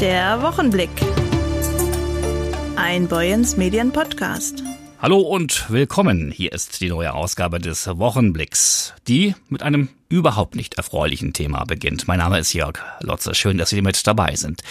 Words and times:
Der 0.00 0.40
Wochenblick. 0.42 0.90
Ein 2.76 3.08
Boyens 3.08 3.56
Medien 3.56 3.90
Podcast. 3.90 4.62
Hallo 5.02 5.18
und 5.18 5.68
willkommen. 5.70 6.30
Hier 6.30 6.52
ist 6.52 6.80
die 6.80 6.88
neue 6.88 7.12
Ausgabe 7.12 7.58
des 7.58 7.88
Wochenblicks, 7.88 8.94
die 9.08 9.34
mit 9.48 9.64
einem 9.64 9.88
überhaupt 10.08 10.54
nicht 10.54 10.74
erfreulichen 10.74 11.32
Thema 11.32 11.64
beginnt. 11.64 12.06
Mein 12.06 12.20
Name 12.20 12.38
ist 12.38 12.52
Jörg 12.52 12.78
Lotze. 13.00 13.34
Schön, 13.34 13.58
dass 13.58 13.70
Sie 13.70 13.82
mit 13.82 14.06
dabei 14.06 14.36
sind. 14.36 14.62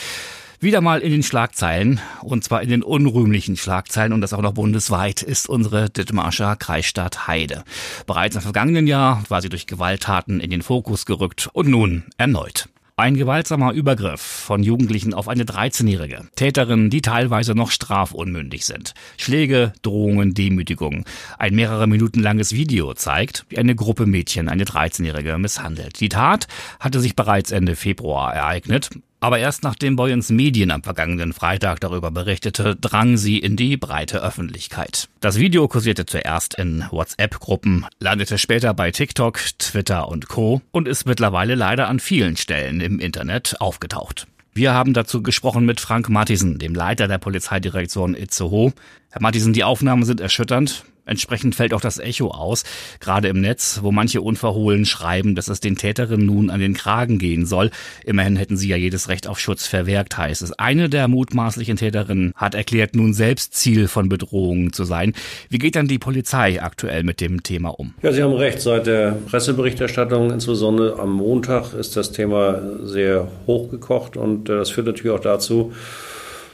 Wieder 0.62 0.80
mal 0.80 1.02
in 1.02 1.12
den 1.12 1.24
Schlagzeilen, 1.24 2.00
und 2.22 2.46
zwar 2.46 2.62
in 2.62 2.70
den 2.70 2.82
unrühmlichen 2.82 3.58
Schlagzeilen, 3.58 4.14
und 4.14 4.22
das 4.22 4.32
auch 4.32 4.42
noch 4.42 4.54
bundesweit, 4.54 5.24
ist 5.24 5.50
unsere 5.50 5.90
Dithmarscher 5.90 6.56
Kreisstadt 6.56 7.28
Heide. 7.28 7.66
Bereits 8.06 8.38
im 8.38 8.42
vergangenen 8.42 8.88
Jahr 8.88 9.24
war 9.28 9.42
sie 9.42 9.50
durch 9.50 9.68
Gewalttaten 9.68 10.40
in 10.40 10.52
den 10.52 10.62
Fokus 10.62 11.06
gerückt 11.06 11.50
und 11.52 11.68
nun 11.68 12.06
erneut. 12.18 12.70
Ein 13.00 13.16
gewaltsamer 13.16 13.74
Übergriff 13.74 14.22
von 14.22 14.64
Jugendlichen 14.64 15.14
auf 15.14 15.28
eine 15.28 15.44
13-Jährige. 15.44 16.28
Täterinnen, 16.36 16.90
die 16.90 17.04
teilweise 17.04 17.54
noch 17.54 17.70
strafunmündig 17.70 18.66
sind. 18.66 18.96
Schläge, 19.18 19.72
Drohungen, 19.84 20.34
Demütigungen. 20.34 21.06
Ein 21.38 21.54
mehrere 21.54 21.86
Minuten 21.86 22.22
langes 22.22 22.54
Video 22.54 22.96
zeigt, 22.96 23.46
wie 23.50 23.60
eine 23.60 23.76
Gruppe 23.76 24.08
Mädchen 24.08 24.50
eine 24.50 24.64
13-Jährige 24.64 25.38
misshandelt. 25.38 26.00
Die 26.00 26.10
Tat 26.10 26.48
hatte 26.80 27.00
sich 27.00 27.16
bereits 27.16 27.52
Ende 27.52 27.76
Februar 27.76 28.34
ereignet. 28.34 28.90
Aber 29.20 29.40
erst 29.40 29.64
nachdem 29.64 29.96
Boyens 29.96 30.30
Medien 30.30 30.70
am 30.70 30.84
vergangenen 30.84 31.34
Freitag 31.34 31.80
darüber 31.80 32.12
berichtete, 32.12 32.76
drang 32.76 33.18
sie 33.18 33.40
in 33.40 33.56
die 33.56 33.76
breite 33.76 34.22
Öffentlichkeit. 34.22 35.10
Das 35.22 35.40
Video 35.40 35.68
kursierte 35.68 36.06
zuerst 36.06 36.54
in 36.54 36.86
WhatsApp-Gruppen, 36.92 37.88
landete 38.00 38.38
später 38.38 38.76
bei 38.76 38.92
TikTok, 38.92 39.40
Twitter 39.58 40.08
und 40.08 40.28
Co. 40.28 40.62
und 40.72 40.88
ist 40.88 41.06
mittlerweile 41.06 41.56
leider 41.56 41.88
an 41.88 42.00
vielen 42.00 42.38
Stellen 42.38 42.80
im 42.80 43.00
Internet 43.00 43.56
aufgetaucht. 43.60 44.28
Wir 44.54 44.74
haben 44.74 44.94
dazu 44.94 45.22
gesprochen 45.22 45.66
mit 45.66 45.80
Frank 45.80 46.10
Mattisen, 46.10 46.58
dem 46.60 46.74
Leiter 46.74 47.08
der 47.08 47.20
Polizeidirektion 47.20 48.16
Itzehoe. 48.16 48.74
Herr 49.12 49.22
Mattisen, 49.22 49.54
die 49.54 49.64
Aufnahmen 49.64 50.04
sind 50.04 50.20
erschütternd. 50.20 50.84
Entsprechend 51.08 51.56
fällt 51.56 51.74
auch 51.74 51.82
das 51.82 51.98
Echo 51.98 52.30
aus, 52.32 52.64
gerade 53.00 53.28
im 53.28 53.42
Netz, 53.42 53.80
wo 53.82 53.92
manche 53.92 54.22
unverhohlen 54.22 54.86
schreiben, 54.86 55.36
dass 55.36 55.48
es 55.48 55.60
den 55.60 55.76
Täterinnen 55.76 56.26
nun 56.26 56.50
an 56.50 56.60
den 56.60 56.74
Kragen 56.74 57.18
gehen 57.18 57.46
soll. 57.46 57.72
Immerhin 58.06 58.36
hätten 58.36 58.58
sie 58.58 58.68
ja 58.68 58.78
jedes 58.78 59.10
Recht 59.10 59.28
auf 59.28 59.40
Schutz 59.40 59.68
verwehrt, 59.68 60.18
heißt 60.18 60.42
es. 60.42 60.52
Eine 60.54 60.90
der 60.90 61.08
mutmaßlichen 61.08 61.78
Täterinnen 61.78 62.34
hat 62.36 62.56
erklärt, 62.56 62.96
nun 62.96 63.14
selbst 63.14 63.56
Ziel 63.56 63.88
von 63.88 64.10
Bedrohungen 64.10 64.74
zu 64.74 64.84
sein. 64.84 65.14
Wie 65.50 65.58
geht 65.58 65.76
dann 65.76 65.88
die 65.88 66.00
Polizei 66.00 66.62
aktuell 66.62 67.04
mit 67.04 67.22
dem 67.22 67.44
Thema 67.44 67.70
um? 67.70 67.94
Ja, 68.02 68.12
Sie 68.12 68.22
haben 68.22 68.34
recht. 68.34 68.62
Seit 68.62 68.88
der 68.88 69.18
Presseberichterstattung, 69.30 70.32
insbesondere 70.32 71.00
am 71.00 71.14
Montag, 71.14 71.74
ist 71.74 71.96
das 71.96 72.12
Thema 72.12 72.62
sehr 72.84 73.28
hochgekocht 73.46 74.18
und 74.18 74.50
äh, 74.50 74.58
das 74.58 74.70
führt 74.70 74.88
natürlich 74.88 75.12
auch 75.12 75.22
dazu, 75.22 75.74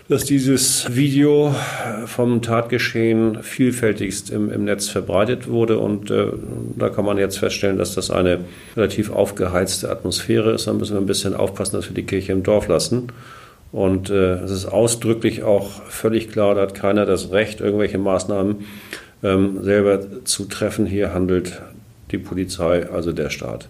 dass 0.09 0.25
dieses 0.25 0.95
Video 0.95 1.55
vom 2.05 2.41
Tatgeschehen 2.41 3.41
vielfältigst 3.41 4.29
im, 4.31 4.51
im 4.51 4.65
Netz 4.65 4.89
verbreitet 4.89 5.47
wurde. 5.47 5.79
Und 5.79 6.11
äh, 6.11 6.27
da 6.77 6.89
kann 6.89 7.05
man 7.05 7.17
jetzt 7.17 7.39
feststellen, 7.39 7.77
dass 7.77 7.95
das 7.95 8.11
eine 8.11 8.39
relativ 8.75 9.11
aufgeheizte 9.11 9.89
Atmosphäre 9.89 10.51
ist. 10.51 10.67
Da 10.67 10.73
müssen 10.73 10.95
wir 10.95 11.01
ein 11.01 11.05
bisschen 11.05 11.33
aufpassen, 11.33 11.77
dass 11.77 11.87
wir 11.87 11.95
die 11.95 12.03
Kirche 12.03 12.33
im 12.33 12.43
Dorf 12.43 12.67
lassen. 12.67 13.11
Und 13.71 14.09
äh, 14.09 14.35
es 14.35 14.51
ist 14.51 14.65
ausdrücklich 14.65 15.43
auch 15.43 15.69
völlig 15.83 16.29
klar, 16.29 16.53
da 16.53 16.61
hat 16.61 16.75
keiner 16.75 17.05
das 17.07 17.31
Recht, 17.31 17.59
irgendwelche 17.59 17.97
Maßnahmen 17.97 18.65
ähm, 19.23 19.63
selber 19.63 20.25
zu 20.25 20.45
treffen. 20.45 20.85
Hier 20.85 21.13
handelt 21.13 21.61
die 22.11 22.19
Polizei, 22.19 22.87
also 22.87 23.11
der 23.13 23.31
Staat. 23.31 23.69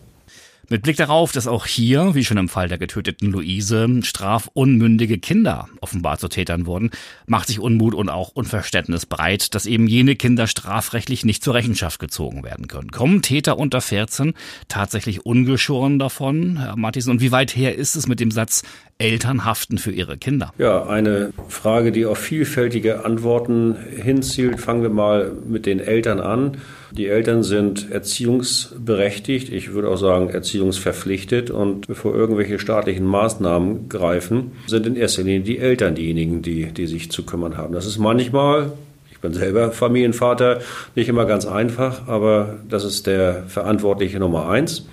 Mit 0.74 0.82
Blick 0.82 0.98
darauf, 0.98 1.32
dass 1.32 1.46
auch 1.46 1.68
hier, 1.68 2.16
wie 2.16 2.26
schon 2.26 2.38
im 2.38 2.50
Fall 2.50 2.68
der 2.68 2.80
getöteten 2.80 3.30
Luise, 3.32 3.88
strafunmündige 4.02 5.20
Kinder 5.20 5.68
offenbar 5.82 6.18
zu 6.18 6.30
Tätern 6.30 6.66
wurden, 6.66 6.90
macht 7.28 7.50
sich 7.50 7.60
Unmut 7.60 7.94
und 7.94 8.10
auch 8.10 8.30
Unverständnis 8.30 9.06
breit, 9.06 9.54
dass 9.54 9.68
eben 9.68 9.86
jene 9.86 10.16
Kinder 10.16 10.48
strafrechtlich 10.48 11.26
nicht 11.26 11.44
zur 11.44 11.54
Rechenschaft 11.54 12.00
gezogen 12.00 12.44
werden 12.44 12.68
können. 12.68 12.90
Kommen 12.90 13.22
Täter 13.22 13.60
unter 13.60 13.82
14 13.82 14.34
tatsächlich 14.68 15.28
ungeschoren 15.28 16.00
davon, 16.00 16.58
Herr 16.58 16.76
Matthiesen? 16.76 17.12
Und 17.12 17.22
wie 17.22 17.32
weit 17.32 17.56
her 17.56 17.76
ist 17.76 17.96
es 17.96 18.08
mit 18.08 18.20
dem 18.20 18.32
Satz, 18.32 18.64
Eltern 18.98 19.46
haften 19.46 19.78
für 19.78 19.92
ihre 19.92 20.18
Kinder? 20.18 20.54
Ja, 20.58 20.88
eine 20.88 21.34
Frage, 21.50 21.92
die 21.92 22.08
auf 22.08 22.18
vielfältige 22.18 23.06
Antworten 23.06 23.76
hinzielt. 23.96 24.60
Fangen 24.60 24.82
wir 24.82 24.90
mal 24.90 25.34
mit 25.46 25.68
den 25.68 25.80
Eltern 25.80 26.20
an. 26.20 26.58
Die 26.96 27.08
Eltern 27.08 27.42
sind 27.42 27.90
erziehungsberechtigt, 27.90 29.52
ich 29.52 29.74
würde 29.74 29.90
auch 29.90 29.98
sagen 29.98 30.30
erziehungsverpflichtet 30.30 31.50
und 31.50 31.88
bevor 31.88 32.14
irgendwelche 32.14 32.60
staatlichen 32.60 33.04
Maßnahmen 33.06 33.90
greifen, 33.90 34.52
sind 34.68 34.86
in 34.86 34.96
erster 34.96 35.24
Linie 35.24 35.42
die 35.42 35.58
Eltern 35.58 35.96
diejenigen, 35.96 36.44
die, 36.44 36.68
die 36.68 36.86
sich 36.86 37.10
zu 37.10 37.26
kümmern 37.26 37.58
haben. 37.58 37.74
Das 37.74 37.88
ist 37.88 37.98
manchmal 37.98 38.74
ich 39.12 39.20
bin 39.20 39.34
selber 39.34 39.72
Familienvater, 39.72 40.60
nicht 40.96 41.08
immer 41.08 41.26
ganz 41.26 41.48
einfach, 41.48 42.08
aber 42.08 42.58
das 42.70 42.84
ist 42.84 43.08
der 43.08 43.44
Verantwortliche 43.48 44.20
Nummer 44.20 44.50
eins. 44.50 44.86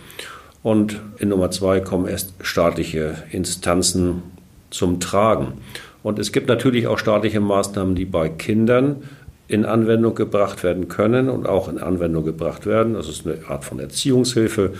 Und 0.62 1.00
in 1.18 1.30
Nummer 1.30 1.50
zwei 1.50 1.80
kommen 1.80 2.06
erst 2.06 2.32
staatliche 2.40 3.24
Instanzen 3.30 4.22
zum 4.70 5.00
Tragen. 5.00 5.54
Und 6.02 6.18
es 6.18 6.32
gibt 6.32 6.48
natürlich 6.48 6.86
auch 6.86 6.98
staatliche 6.98 7.40
Maßnahmen, 7.40 7.94
die 7.94 8.06
bei 8.06 8.28
Kindern 8.28 9.02
in 9.50 9.64
Anwendung 9.64 10.14
gebracht 10.14 10.62
werden 10.62 10.86
können 10.86 11.28
und 11.28 11.48
auch 11.48 11.68
in 11.68 11.78
Anwendung 11.78 12.24
gebracht 12.24 12.66
werden. 12.66 12.94
Das 12.94 13.08
ist 13.08 13.26
eine 13.26 13.38
Art 13.48 13.64
von 13.64 13.80
Erziehungshilfe. 13.80 14.74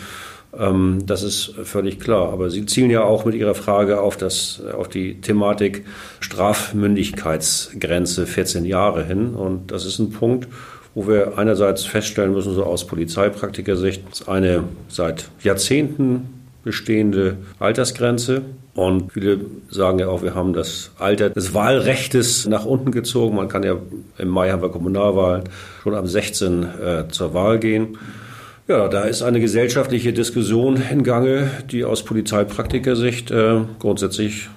Ähm, 0.57 1.01
das 1.07 1.25
ist 1.25 1.55
völlig 1.65 1.99
klar. 1.99 2.33
Aber 2.33 2.51
Sie 2.51 2.65
zielen 2.67 2.91
ja 2.91 3.03
auch 3.03 3.25
mit 3.25 3.35
Ihrer 3.35 3.57
Frage 3.57 4.01
auf, 4.01 4.17
das, 4.17 4.63
auf 4.73 4.89
die 4.89 5.21
Thematik 5.21 5.85
Strafmündigkeitsgrenze 6.21 8.27
14 8.27 8.65
Jahre 8.65 9.03
hin. 9.05 9.35
Und 9.35 9.73
das 9.73 9.87
ist 9.87 9.99
ein 9.99 10.11
Punkt, 10.11 10.47
wo 10.95 11.09
wir 11.09 11.37
einerseits 11.37 11.85
feststellen 11.85 12.33
müssen, 12.33 12.55
so 12.55 12.63
aus 12.65 12.87
Polizeipraktikersicht, 12.87 14.29
eine 14.29 14.63
seit 14.89 15.29
Jahrzehnten 15.43 16.40
bestehende 16.63 17.39
Altersgrenze. 17.59 18.43
Und 18.75 19.13
viele 19.13 19.41
sagen 19.69 19.99
ja 19.99 20.09
auch, 20.09 20.23
wir 20.23 20.35
haben 20.35 20.53
das 20.53 20.93
Alter 20.99 21.31
des 21.31 21.55
Wahlrechtes 21.55 22.47
nach 22.47 22.65
unten 22.65 22.93
gezogen. 22.93 23.37
Man 23.37 23.49
kann 23.49 23.63
ja 23.63 23.77
im 24.19 24.29
Mai 24.29 24.51
haben 24.51 24.63
wir 24.63 24.71
Kommunalwahlen 24.71 25.45
schon 25.83 25.95
am 25.95 26.07
16 26.07 26.63
äh, 26.63 27.09
zur 27.09 27.35
Wahl 27.35 27.59
gehen. 27.59 27.99
Ja, 28.69 28.87
da 28.89 29.03
ist 29.03 29.23
eine 29.23 29.41
gesellschaftliche 29.41 30.13
Diskussion 30.13 30.81
in 30.91 31.03
Gange, 31.03 31.51
die 31.73 31.85
aus 31.85 32.05
Polizeipraktikersicht 32.05 33.33
äh, 33.33 33.63
grundsätzlich 33.81 34.49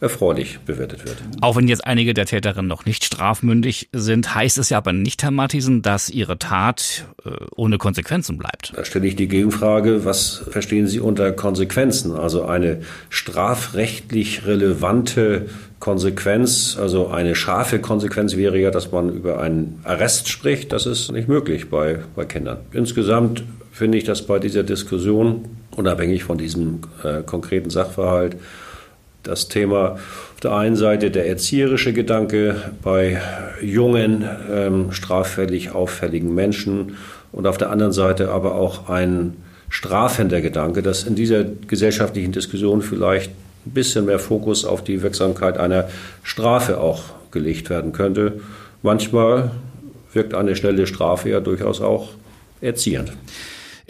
erfreulich 0.00 0.60
bewertet 0.60 1.04
wird. 1.04 1.16
Auch 1.40 1.56
wenn 1.56 1.66
jetzt 1.66 1.84
einige 1.84 2.14
der 2.14 2.26
Täterinnen 2.26 2.68
noch 2.68 2.84
nicht 2.84 3.04
strafmündig 3.04 3.88
sind, 3.92 4.34
heißt 4.34 4.58
es 4.58 4.70
ja 4.70 4.78
aber 4.78 4.92
nicht, 4.92 5.22
Herr 5.22 5.32
Matthiesen, 5.32 5.82
dass 5.82 6.08
ihre 6.08 6.38
Tat 6.38 7.06
äh, 7.24 7.30
ohne 7.56 7.78
Konsequenzen 7.78 8.38
bleibt. 8.38 8.72
Da 8.76 8.84
stelle 8.84 9.06
ich 9.08 9.16
die 9.16 9.26
Gegenfrage, 9.26 10.04
was 10.04 10.44
verstehen 10.50 10.86
Sie 10.86 11.00
unter 11.00 11.32
Konsequenzen? 11.32 12.12
Also 12.12 12.44
eine 12.44 12.82
strafrechtlich 13.10 14.46
relevante 14.46 15.46
Konsequenz, 15.80 16.76
also 16.80 17.08
eine 17.08 17.34
scharfe 17.34 17.80
Konsequenz 17.80 18.36
wäre 18.36 18.58
ja, 18.58 18.70
dass 18.70 18.92
man 18.92 19.10
über 19.12 19.40
einen 19.40 19.80
Arrest 19.84 20.28
spricht. 20.28 20.72
Das 20.72 20.86
ist 20.86 21.10
nicht 21.10 21.28
möglich 21.28 21.70
bei, 21.70 22.00
bei 22.14 22.24
Kindern. 22.24 22.58
Insgesamt 22.72 23.42
finde 23.72 23.98
ich, 23.98 24.04
dass 24.04 24.22
bei 24.22 24.38
dieser 24.38 24.62
Diskussion, 24.62 25.44
unabhängig 25.76 26.24
von 26.24 26.38
diesem 26.38 26.80
äh, 27.04 27.22
konkreten 27.22 27.70
Sachverhalt, 27.70 28.36
das 29.22 29.48
Thema 29.48 29.92
auf 30.34 30.40
der 30.42 30.52
einen 30.52 30.76
Seite 30.76 31.10
der 31.10 31.28
erzieherische 31.28 31.92
Gedanke 31.92 32.56
bei 32.82 33.20
jungen, 33.60 34.24
ähm, 34.50 34.92
straffällig 34.92 35.72
auffälligen 35.72 36.34
Menschen 36.34 36.96
und 37.32 37.46
auf 37.46 37.58
der 37.58 37.70
anderen 37.70 37.92
Seite 37.92 38.30
aber 38.30 38.54
auch 38.54 38.88
ein 38.88 39.36
strafender 39.68 40.40
Gedanke, 40.40 40.82
dass 40.82 41.04
in 41.04 41.14
dieser 41.14 41.44
gesellschaftlichen 41.44 42.32
Diskussion 42.32 42.82
vielleicht 42.82 43.30
ein 43.66 43.72
bisschen 43.72 44.06
mehr 44.06 44.18
Fokus 44.18 44.64
auf 44.64 44.82
die 44.82 45.02
Wirksamkeit 45.02 45.58
einer 45.58 45.88
Strafe 46.22 46.80
auch 46.80 47.02
gelegt 47.30 47.68
werden 47.68 47.92
könnte. 47.92 48.40
Manchmal 48.82 49.50
wirkt 50.12 50.34
eine 50.34 50.56
schnelle 50.56 50.86
Strafe 50.86 51.28
ja 51.28 51.40
durchaus 51.40 51.80
auch 51.80 52.10
erziehend. 52.60 53.12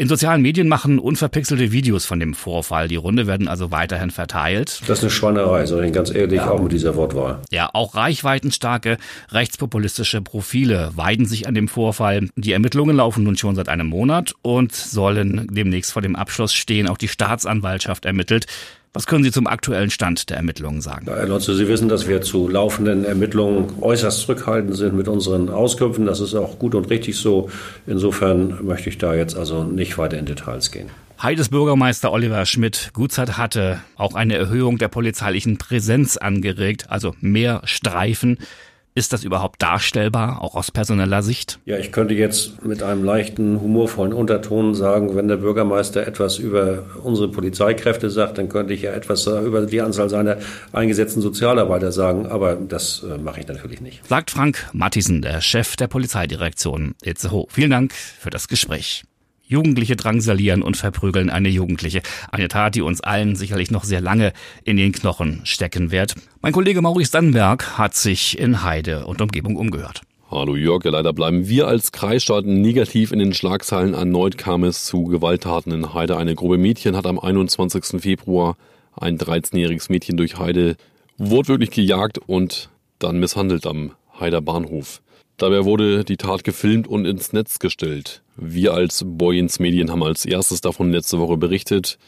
In 0.00 0.06
sozialen 0.06 0.42
Medien 0.42 0.68
machen 0.68 1.00
unverpixelte 1.00 1.72
Videos 1.72 2.06
von 2.06 2.20
dem 2.20 2.32
Vorfall. 2.32 2.86
Die 2.86 2.94
Runde 2.94 3.26
werden 3.26 3.48
also 3.48 3.72
weiterhin 3.72 4.12
verteilt. 4.12 4.80
Das 4.86 4.98
ist 4.98 5.02
eine 5.02 5.10
Schweinerei, 5.10 5.66
sage 5.66 5.88
ich 5.88 5.92
ganz 5.92 6.14
ehrlich, 6.14 6.36
ja. 6.38 6.50
auch 6.52 6.62
mit 6.62 6.70
dieser 6.70 6.94
Wortwahl. 6.94 7.40
Ja, 7.50 7.68
auch 7.72 7.96
reichweitenstarke 7.96 8.96
rechtspopulistische 9.32 10.22
Profile 10.22 10.92
weiden 10.94 11.26
sich 11.26 11.48
an 11.48 11.54
dem 11.54 11.66
Vorfall. 11.66 12.28
Die 12.36 12.52
Ermittlungen 12.52 12.94
laufen 12.94 13.24
nun 13.24 13.36
schon 13.36 13.56
seit 13.56 13.68
einem 13.68 13.88
Monat 13.88 14.36
und 14.42 14.72
sollen 14.72 15.48
demnächst 15.50 15.90
vor 15.90 16.00
dem 16.00 16.14
Abschluss 16.14 16.54
stehen. 16.54 16.86
Auch 16.86 16.96
die 16.96 17.08
Staatsanwaltschaft 17.08 18.04
ermittelt. 18.04 18.46
Was 18.92 19.06
können 19.06 19.24
Sie 19.24 19.30
zum 19.30 19.46
aktuellen 19.46 19.90
Stand 19.90 20.30
der 20.30 20.38
Ermittlungen 20.38 20.80
sagen? 20.80 21.06
Herr 21.06 21.26
Lotze, 21.26 21.54
Sie 21.54 21.68
wissen, 21.68 21.88
dass 21.88 22.08
wir 22.08 22.22
zu 22.22 22.48
laufenden 22.48 23.04
Ermittlungen 23.04 23.80
äußerst 23.80 24.20
zurückhaltend 24.20 24.76
sind 24.76 24.96
mit 24.96 25.08
unseren 25.08 25.50
Auskünften. 25.50 26.06
Das 26.06 26.20
ist 26.20 26.34
auch 26.34 26.58
gut 26.58 26.74
und 26.74 26.90
richtig 26.90 27.16
so. 27.16 27.50
Insofern 27.86 28.64
möchte 28.64 28.88
ich 28.88 28.98
da 28.98 29.14
jetzt 29.14 29.36
also 29.36 29.64
nicht 29.64 29.98
weiter 29.98 30.18
in 30.18 30.26
Details 30.26 30.70
gehen. 30.70 30.90
Heides 31.20 31.48
Bürgermeister 31.48 32.12
Oliver 32.12 32.46
Schmidt 32.46 32.90
Gutzeit 32.92 33.36
hatte 33.36 33.80
auch 33.96 34.14
eine 34.14 34.36
Erhöhung 34.36 34.78
der 34.78 34.86
polizeilichen 34.86 35.58
Präsenz 35.58 36.16
angeregt, 36.16 36.86
also 36.90 37.14
mehr 37.20 37.60
Streifen. 37.64 38.38
Ist 38.98 39.12
das 39.12 39.22
überhaupt 39.22 39.62
darstellbar, 39.62 40.42
auch 40.42 40.56
aus 40.56 40.72
personeller 40.72 41.22
Sicht? 41.22 41.60
Ja, 41.66 41.78
ich 41.78 41.92
könnte 41.92 42.14
jetzt 42.14 42.64
mit 42.64 42.82
einem 42.82 43.04
leichten, 43.04 43.60
humorvollen 43.60 44.12
Unterton 44.12 44.74
sagen, 44.74 45.14
wenn 45.14 45.28
der 45.28 45.36
Bürgermeister 45.36 46.04
etwas 46.04 46.38
über 46.38 46.82
unsere 47.04 47.28
Polizeikräfte 47.28 48.10
sagt, 48.10 48.38
dann 48.38 48.48
könnte 48.48 48.74
ich 48.74 48.82
ja 48.82 48.90
etwas 48.90 49.28
über 49.28 49.66
die 49.66 49.80
Anzahl 49.82 50.08
seiner 50.08 50.38
eingesetzten 50.72 51.22
Sozialarbeiter 51.22 51.92
sagen, 51.92 52.26
aber 52.26 52.56
das 52.56 53.04
äh, 53.04 53.18
mache 53.18 53.38
ich 53.38 53.46
natürlich 53.46 53.80
nicht. 53.80 54.04
Sagt 54.04 54.32
Frank 54.32 54.68
Mattisen, 54.72 55.22
der 55.22 55.42
Chef 55.42 55.76
der 55.76 55.86
Polizeidirektion 55.86 56.96
Itzehoe. 57.04 57.46
Vielen 57.50 57.70
Dank 57.70 57.92
für 57.92 58.30
das 58.30 58.48
Gespräch. 58.48 59.04
Jugendliche 59.48 59.96
drangsalieren 59.96 60.62
und 60.62 60.76
verprügeln 60.76 61.30
eine 61.30 61.48
Jugendliche. 61.48 62.02
Eine 62.30 62.48
Tat, 62.48 62.74
die 62.74 62.82
uns 62.82 63.00
allen 63.00 63.34
sicherlich 63.34 63.70
noch 63.70 63.84
sehr 63.84 64.02
lange 64.02 64.32
in 64.62 64.76
den 64.76 64.92
Knochen 64.92 65.40
stecken 65.44 65.90
wird. 65.90 66.14
Mein 66.42 66.52
Kollege 66.52 66.82
Maurice 66.82 67.10
Dannenberg 67.10 67.78
hat 67.78 67.94
sich 67.94 68.38
in 68.38 68.62
Heide 68.62 69.06
und 69.06 69.22
Umgebung 69.22 69.56
umgehört. 69.56 70.02
Hallo 70.30 70.56
Jörg, 70.56 70.84
ja, 70.84 70.90
leider 70.90 71.14
bleiben 71.14 71.48
wir 71.48 71.66
als 71.66 71.90
Kreisstaat 71.90 72.44
negativ 72.44 73.12
in 73.12 73.18
den 73.18 73.32
Schlagzeilen. 73.32 73.94
Erneut 73.94 74.36
kam 74.36 74.62
es 74.62 74.84
zu 74.84 75.04
Gewalttaten 75.04 75.72
in 75.72 75.94
Heide. 75.94 76.18
Eine 76.18 76.34
Gruppe 76.34 76.58
Mädchen 76.58 76.94
hat 76.94 77.06
am 77.06 77.18
21. 77.18 78.02
Februar 78.02 78.58
ein 78.94 79.16
13-jähriges 79.16 79.90
Mädchen 79.90 80.18
durch 80.18 80.38
Heide 80.38 80.76
wortwörtlich 81.16 81.70
gejagt 81.70 82.18
und 82.18 82.68
dann 82.98 83.18
misshandelt 83.18 83.66
am 83.66 83.92
Heider 84.20 84.40
Bahnhof. 84.40 85.00
Dabei 85.36 85.64
wurde 85.64 86.04
die 86.04 86.16
Tat 86.16 86.42
gefilmt 86.42 86.88
und 86.88 87.04
ins 87.04 87.32
Netz 87.32 87.58
gestellt. 87.58 88.22
Wir 88.36 88.74
als 88.74 89.04
Boyens 89.06 89.60
Medien 89.60 89.90
haben 89.90 90.02
als 90.02 90.26
erstes 90.26 90.60
davon 90.60 90.90
letzte 90.90 91.18
Woche 91.18 91.36
berichtet. 91.36 91.98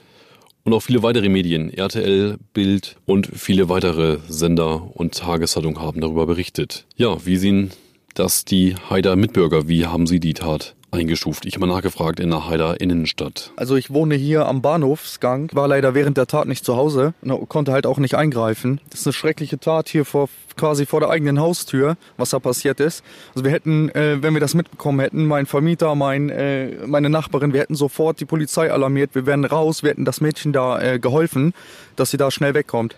Und 0.64 0.74
auch 0.74 0.80
viele 0.80 1.02
weitere 1.02 1.28
Medien, 1.28 1.72
RTL, 1.72 2.36
Bild 2.52 2.96
und 3.06 3.26
viele 3.26 3.68
weitere 3.68 4.18
Sender 4.28 4.90
und 4.94 5.14
Tageszeitung 5.14 5.80
haben 5.80 6.00
darüber 6.00 6.26
berichtet. 6.26 6.86
Ja, 6.96 7.24
wie 7.24 7.36
sehen 7.36 7.70
das 8.14 8.44
die 8.44 8.74
Haider 8.90 9.16
Mitbürger? 9.16 9.68
Wie 9.68 9.86
haben 9.86 10.06
sie 10.06 10.20
die 10.20 10.34
Tat 10.34 10.74
eingestuft. 10.92 11.46
Ich 11.46 11.54
habe 11.54 11.66
nachgefragt 11.66 12.20
in 12.20 12.30
der 12.30 12.48
Heider 12.48 12.80
Innenstadt. 12.80 13.52
Also 13.56 13.76
ich 13.76 13.90
wohne 13.90 14.14
hier 14.14 14.46
am 14.46 14.62
Bahnhofsgang, 14.62 15.50
war 15.52 15.68
leider 15.68 15.94
während 15.94 16.16
der 16.16 16.26
Tat 16.26 16.48
nicht 16.48 16.64
zu 16.64 16.76
Hause, 16.76 17.14
konnte 17.48 17.72
halt 17.72 17.86
auch 17.86 17.98
nicht 17.98 18.14
eingreifen. 18.14 18.80
Das 18.90 19.00
ist 19.00 19.06
eine 19.06 19.12
schreckliche 19.12 19.58
Tat 19.58 19.88
hier 19.88 20.04
vor 20.04 20.28
quasi 20.56 20.84
vor 20.84 21.00
der 21.00 21.10
eigenen 21.10 21.40
Haustür, 21.40 21.96
was 22.16 22.30
da 22.30 22.38
passiert 22.38 22.80
ist. 22.80 23.04
Also 23.34 23.44
wir 23.44 23.50
hätten, 23.50 23.88
äh, 23.90 24.18
wenn 24.20 24.34
wir 24.34 24.40
das 24.40 24.54
mitbekommen 24.54 25.00
hätten, 25.00 25.26
mein 25.26 25.46
Vermieter, 25.46 25.94
mein, 25.94 26.28
äh, 26.28 26.86
meine 26.86 27.08
Nachbarin, 27.08 27.52
wir 27.52 27.60
hätten 27.60 27.76
sofort 27.76 28.20
die 28.20 28.26
Polizei 28.26 28.70
alarmiert, 28.70 29.14
wir 29.14 29.26
wären 29.26 29.44
raus, 29.44 29.82
wir 29.82 29.90
hätten 29.90 30.04
das 30.04 30.20
Mädchen 30.20 30.52
da 30.52 30.80
äh, 30.80 30.98
geholfen, 30.98 31.54
dass 31.96 32.10
sie 32.10 32.16
da 32.16 32.30
schnell 32.30 32.54
wegkommt. 32.54 32.96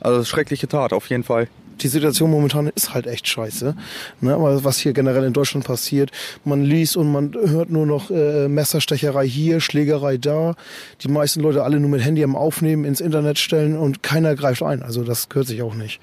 Also 0.00 0.24
schreckliche 0.24 0.68
Tat 0.68 0.92
auf 0.92 1.08
jeden 1.10 1.24
Fall 1.24 1.48
die 1.82 1.88
Situation 1.88 2.30
momentan 2.30 2.70
ist 2.74 2.94
halt 2.94 3.06
echt 3.06 3.26
scheiße. 3.26 3.74
Ne? 4.20 4.34
Aber 4.34 4.64
was 4.64 4.78
hier 4.78 4.92
generell 4.92 5.24
in 5.24 5.32
Deutschland 5.32 5.66
passiert, 5.66 6.10
man 6.44 6.62
liest 6.62 6.96
und 6.96 7.10
man 7.10 7.32
hört 7.34 7.70
nur 7.70 7.86
noch 7.86 8.10
äh, 8.10 8.48
Messerstecherei 8.48 9.26
hier, 9.26 9.60
Schlägerei 9.60 10.16
da. 10.16 10.54
Die 11.02 11.08
meisten 11.08 11.40
Leute 11.40 11.64
alle 11.64 11.80
nur 11.80 11.90
mit 11.90 12.04
Handy 12.04 12.22
am 12.22 12.36
Aufnehmen, 12.36 12.84
ins 12.84 13.00
Internet 13.00 13.38
stellen 13.38 13.76
und 13.76 14.02
keiner 14.02 14.34
greift 14.34 14.62
ein. 14.62 14.82
Also 14.82 15.04
das 15.04 15.28
gehört 15.28 15.48
sich 15.48 15.62
auch 15.62 15.74
nicht. 15.74 16.00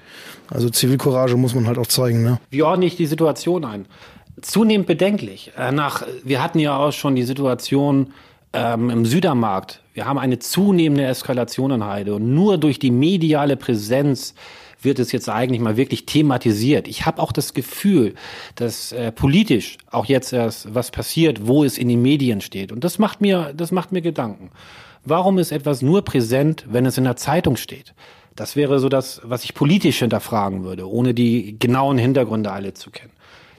Also 0.50 0.70
Zivilcourage 0.70 1.36
muss 1.36 1.54
man 1.54 1.66
halt 1.66 1.78
auch 1.78 1.86
zeigen. 1.86 2.22
Ne? 2.22 2.40
Wie 2.50 2.62
ordne 2.62 2.86
ich 2.86 2.96
die 2.96 3.06
Situation 3.06 3.64
ein? 3.64 3.86
Zunehmend 4.40 4.86
bedenklich. 4.86 5.52
Äh, 5.56 5.72
nach, 5.72 6.04
wir 6.24 6.42
hatten 6.42 6.58
ja 6.58 6.76
auch 6.76 6.92
schon 6.92 7.16
die 7.16 7.24
Situation 7.24 8.12
ähm, 8.52 8.90
im 8.90 9.04
Südermarkt. 9.04 9.82
Wir 9.94 10.06
haben 10.06 10.18
eine 10.18 10.38
zunehmende 10.38 11.04
Eskalation 11.04 11.70
in 11.72 11.84
Heide 11.84 12.14
und 12.14 12.34
nur 12.34 12.58
durch 12.58 12.78
die 12.78 12.90
mediale 12.90 13.56
Präsenz 13.56 14.34
wird 14.80 14.98
es 14.98 15.12
jetzt 15.12 15.28
eigentlich 15.28 15.60
mal 15.60 15.76
wirklich 15.76 16.06
thematisiert. 16.06 16.88
Ich 16.88 17.06
habe 17.06 17.20
auch 17.22 17.32
das 17.32 17.54
Gefühl, 17.54 18.14
dass 18.54 18.92
äh, 18.92 19.12
politisch 19.12 19.78
auch 19.90 20.06
jetzt 20.06 20.32
erst 20.32 20.74
was 20.74 20.90
passiert, 20.90 21.46
wo 21.46 21.64
es 21.64 21.78
in 21.78 21.88
den 21.88 22.02
Medien 22.02 22.40
steht. 22.40 22.72
Und 22.72 22.84
das 22.84 22.98
macht 22.98 23.20
mir, 23.20 23.52
das 23.56 23.72
macht 23.72 23.92
mir 23.92 24.02
Gedanken. 24.02 24.50
Warum 25.04 25.38
ist 25.38 25.52
etwas 25.52 25.82
nur 25.82 26.02
präsent, 26.02 26.66
wenn 26.68 26.86
es 26.86 26.98
in 26.98 27.04
der 27.04 27.16
Zeitung 27.16 27.56
steht? 27.56 27.94
Das 28.36 28.54
wäre 28.54 28.78
so 28.78 28.88
das, 28.88 29.20
was 29.24 29.42
ich 29.42 29.54
politisch 29.54 29.98
hinterfragen 29.98 30.62
würde, 30.62 30.88
ohne 30.88 31.12
die 31.12 31.58
genauen 31.58 31.98
Hintergründe 31.98 32.52
alle 32.52 32.72
zu 32.74 32.90
kennen. 32.90 33.12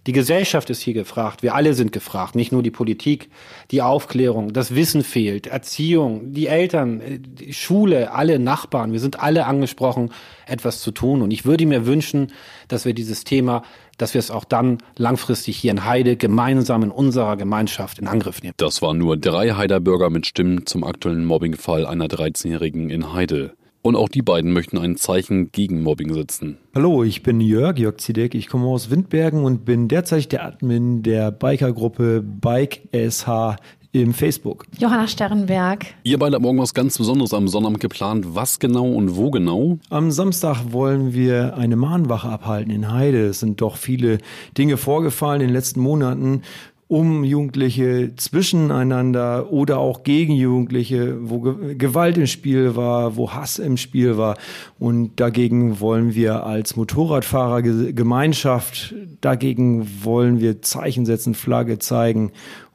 Die 0.10 0.14
Gesellschaft 0.14 0.72
ist 0.72 0.82
hier 0.82 0.96
gefragt, 0.96 1.44
wir 1.44 1.54
alle 1.54 1.76
sind 1.76 1.92
gefragt, 1.92 2.34
nicht 2.34 2.52
nur 2.52 2.64
die 2.64 2.72
Politik, 2.72 3.30
die 3.70 3.84
Aufklärung, 3.84 4.54
das 4.54 4.74
Wissen 4.74 5.04
fehlt, 5.04 5.46
Erziehung, 5.46 6.34
die 6.34 6.48
Eltern, 6.48 7.00
äh, 7.00 7.20
die 7.20 7.54
Schule, 7.54 8.12
alle 8.12 8.40
Nachbarn, 8.40 8.92
wir 8.92 9.00
sind 9.00 9.20
alle 9.20 9.46
angesprochen, 9.46 10.10
etwas 10.48 10.82
zu 10.82 10.90
tun. 10.90 11.22
Und 11.22 11.30
ich 11.30 11.46
würde 11.46 11.68
mir 11.68 11.86
wünschen, 11.86 12.32
dass 12.70 12.86
wir 12.86 12.96
dieses 12.96 13.24
Thema, 13.24 13.62
dass 14.00 14.16
wir 14.16 14.20
es 14.20 14.32
auch 14.32 14.46
dann 14.46 14.80
langfristig 14.98 15.58
hier 15.58 15.70
in 15.70 15.86
Heide 15.86 16.18
gemeinsam 16.18 16.82
in 16.82 16.90
unserer 16.90 17.38
Gemeinschaft 17.38 18.00
in 18.00 18.08
Angriff 18.08 18.42
nehmen. 18.42 18.56
Das 18.58 18.82
waren 18.82 18.98
nur 18.98 19.16
drei 19.16 19.52
Heider 19.52 19.80
Bürger 19.80 20.10
mit 20.10 20.26
Stimmen 20.26 20.66
zum 20.66 20.84
aktuellen 20.84 21.24
Mobbingfall 21.24 21.86
einer 21.86 22.08
13-Jährigen 22.08 22.90
in 22.90 23.14
Heide. 23.14 23.54
Und 23.82 23.96
auch 23.96 24.10
die 24.10 24.22
beiden 24.22 24.52
möchten 24.52 24.78
ein 24.78 24.98
Zeichen 24.98 25.52
gegen 25.52 25.82
Mobbing 25.84 26.14
setzen. 26.14 26.58
Hallo, 26.76 27.04
ich 27.04 27.24
bin 27.24 27.40
Jörg, 27.40 27.78
Jörg 27.80 27.98
Zidek. 27.98 28.36
Ich 28.36 28.48
komme 28.48 28.68
aus 28.68 28.90
Windbergen 28.90 29.46
und 29.46 29.64
bin 29.64 29.88
derzeit 29.88 30.32
der 30.34 30.46
Admin 30.46 31.02
der 31.02 31.32
Bikergruppe 31.32 32.22
Bike 32.22 32.82
SH 32.92 33.56
im 33.92 34.14
Facebook. 34.14 34.66
Johanna 34.78 35.08
Sternberg. 35.08 35.86
Ihr 36.04 36.20
beide 36.20 36.36
habt 36.36 36.44
morgen 36.44 36.60
was 36.60 36.74
ganz 36.74 36.98
Besonderes 36.98 37.34
am 37.34 37.48
Sonnabend 37.48 37.80
geplant. 37.80 38.36
Was 38.36 38.60
genau 38.60 38.86
und 38.86 39.16
wo 39.16 39.32
genau? 39.32 39.80
Am 39.90 40.12
Samstag 40.12 40.72
wollen 40.72 41.14
wir 41.14 41.56
eine 41.56 41.76
Mahnwache 41.76 42.28
abhalten 42.28 42.72
in 42.72 42.92
Heide. 42.92 43.28
Es 43.28 43.40
sind 43.40 43.62
doch 43.62 43.78
viele 43.78 44.20
Dinge 44.58 44.78
vorgefallen 44.78 45.42
in 45.42 45.48
den 45.48 45.56
letzten 45.56 45.80
Monaten 45.80 46.44
um 46.90 47.24
Jugendliche 47.24 48.14
zwischeneinander 48.16 49.54
oder 49.54 49.78
auch 49.78 50.02
gegen 50.02 50.34
Jugendliche, 50.34 51.18
wo 51.22 51.40
Gewalt 51.40 52.18
im 52.18 52.26
Spiel 52.26 52.76
war, 52.76 53.16
wo 53.16 53.32
Hass 53.32 53.60
im 53.60 53.78
Spiel 53.78 54.18
war. 54.18 54.40
Und 54.80 55.20
dagegen 55.20 55.80
wollen 55.80 56.16
wir 56.16 56.46
als 56.46 56.76
Motorradfahrergemeinschaft, 56.76 58.96
dagegen 59.22 59.88
wollen 60.04 60.40
wir 60.40 60.64
Zeichen 60.64 61.06
setzen, 61.06 61.36
Flagge 61.36 61.78
zeigen 61.78 62.32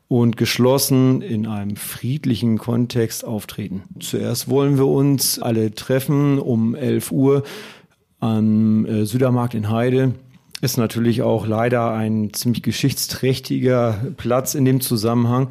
und 0.07 0.37
geschlossen 0.37 1.21
in 1.21 1.49
einem 1.49 1.75
friedlichen 1.75 2.57
Kontext 2.57 3.25
auftreten. 3.25 3.83
Zuerst 3.99 4.49
wollen 4.49 4.77
wir 4.77 4.87
uns 4.87 5.41
alle 5.41 5.75
treffen 5.75 6.39
um 6.39 6.77
11 6.77 7.11
Uhr 7.11 7.43
am 8.21 8.87
äh, 8.87 9.07
Südermarkt 9.07 9.55
in 9.55 9.71
Heide 9.71 10.15
ist 10.65 10.79
natürlich 10.79 11.21
auch 11.21 11.47
leider 11.47 11.93
ein 11.93 12.33
ziemlich 12.33 12.63
geschichtsträchtiger 12.63 14.13
Platz 14.17 14.55
in 14.55 14.65
dem 14.65 14.81
Zusammenhang. 14.81 15.49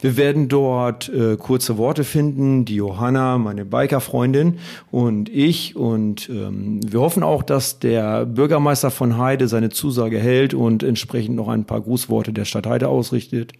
Wir 0.00 0.16
werden 0.16 0.48
dort 0.48 1.08
äh, 1.08 1.36
kurze 1.36 1.78
Worte 1.78 2.04
finden, 2.04 2.64
die 2.64 2.76
Johanna, 2.76 3.38
meine 3.38 3.64
Bikerfreundin 3.64 4.58
und 4.90 5.28
ich. 5.28 5.76
Und 5.76 6.28
ähm, 6.30 6.80
wir 6.84 7.00
hoffen 7.00 7.22
auch, 7.22 7.44
dass 7.44 7.78
der 7.78 8.26
Bürgermeister 8.26 8.90
von 8.90 9.18
Heide 9.18 9.46
seine 9.46 9.68
Zusage 9.68 10.18
hält 10.18 10.52
und 10.52 10.82
entsprechend 10.82 11.36
noch 11.36 11.48
ein 11.48 11.64
paar 11.64 11.82
Grußworte 11.82 12.32
der 12.32 12.44
Stadt 12.44 12.66
Heide 12.66 12.88
ausrichtet. 12.88 13.52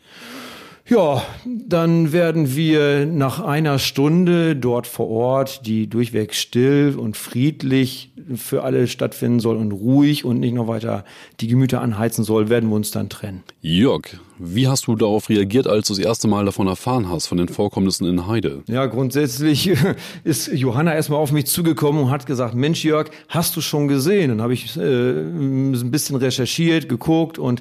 Ja, 0.91 1.23
dann 1.45 2.11
werden 2.11 2.57
wir 2.57 3.07
nach 3.07 3.39
einer 3.39 3.79
Stunde 3.79 4.57
dort 4.57 4.89
vor 4.89 5.09
Ort, 5.09 5.65
die 5.65 5.87
durchweg 5.87 6.35
still 6.35 6.97
und 6.99 7.17
friedlich 7.17 8.11
für 8.35 8.65
alle 8.65 8.89
stattfinden 8.89 9.39
soll 9.39 9.57
und 9.57 9.71
ruhig 9.71 10.25
und 10.25 10.41
nicht 10.41 10.53
noch 10.53 10.67
weiter 10.67 11.05
die 11.39 11.47
Gemüter 11.47 11.81
anheizen 11.81 12.25
soll, 12.25 12.49
werden 12.49 12.71
wir 12.71 12.75
uns 12.75 12.91
dann 12.91 13.09
trennen. 13.09 13.45
Jörg, 13.61 14.19
wie 14.43 14.69
hast 14.69 14.87
du 14.87 14.97
darauf 14.97 15.29
reagiert, 15.29 15.67
als 15.67 15.89
du 15.89 15.95
das 15.95 16.03
erste 16.03 16.27
Mal 16.27 16.47
davon 16.47 16.67
erfahren 16.67 17.09
hast, 17.11 17.27
von 17.27 17.37
den 17.37 17.49
Vorkommnissen 17.49 18.07
in 18.07 18.27
Heide? 18.27 18.63
Ja, 18.67 18.87
grundsätzlich 18.87 19.71
ist 20.25 20.49
Johanna 20.49 20.95
erstmal 20.95 21.21
auf 21.21 21.31
mich 21.31 21.47
zugekommen 21.47 22.05
und 22.05 22.11
hat 22.11 22.25
gesagt, 22.25 22.55
Mensch 22.55 22.85
Jörg, 22.85 23.11
hast 23.29 23.55
du 23.57 23.61
schon 23.61 23.87
gesehen? 23.87 24.31
Dann 24.31 24.43
habe 24.43 24.55
ich 24.55 24.77
äh, 24.77 24.81
ein 24.81 25.91
bisschen 25.91 26.17
recherchiert, 26.17 26.89
geguckt 26.89 27.39
und 27.39 27.61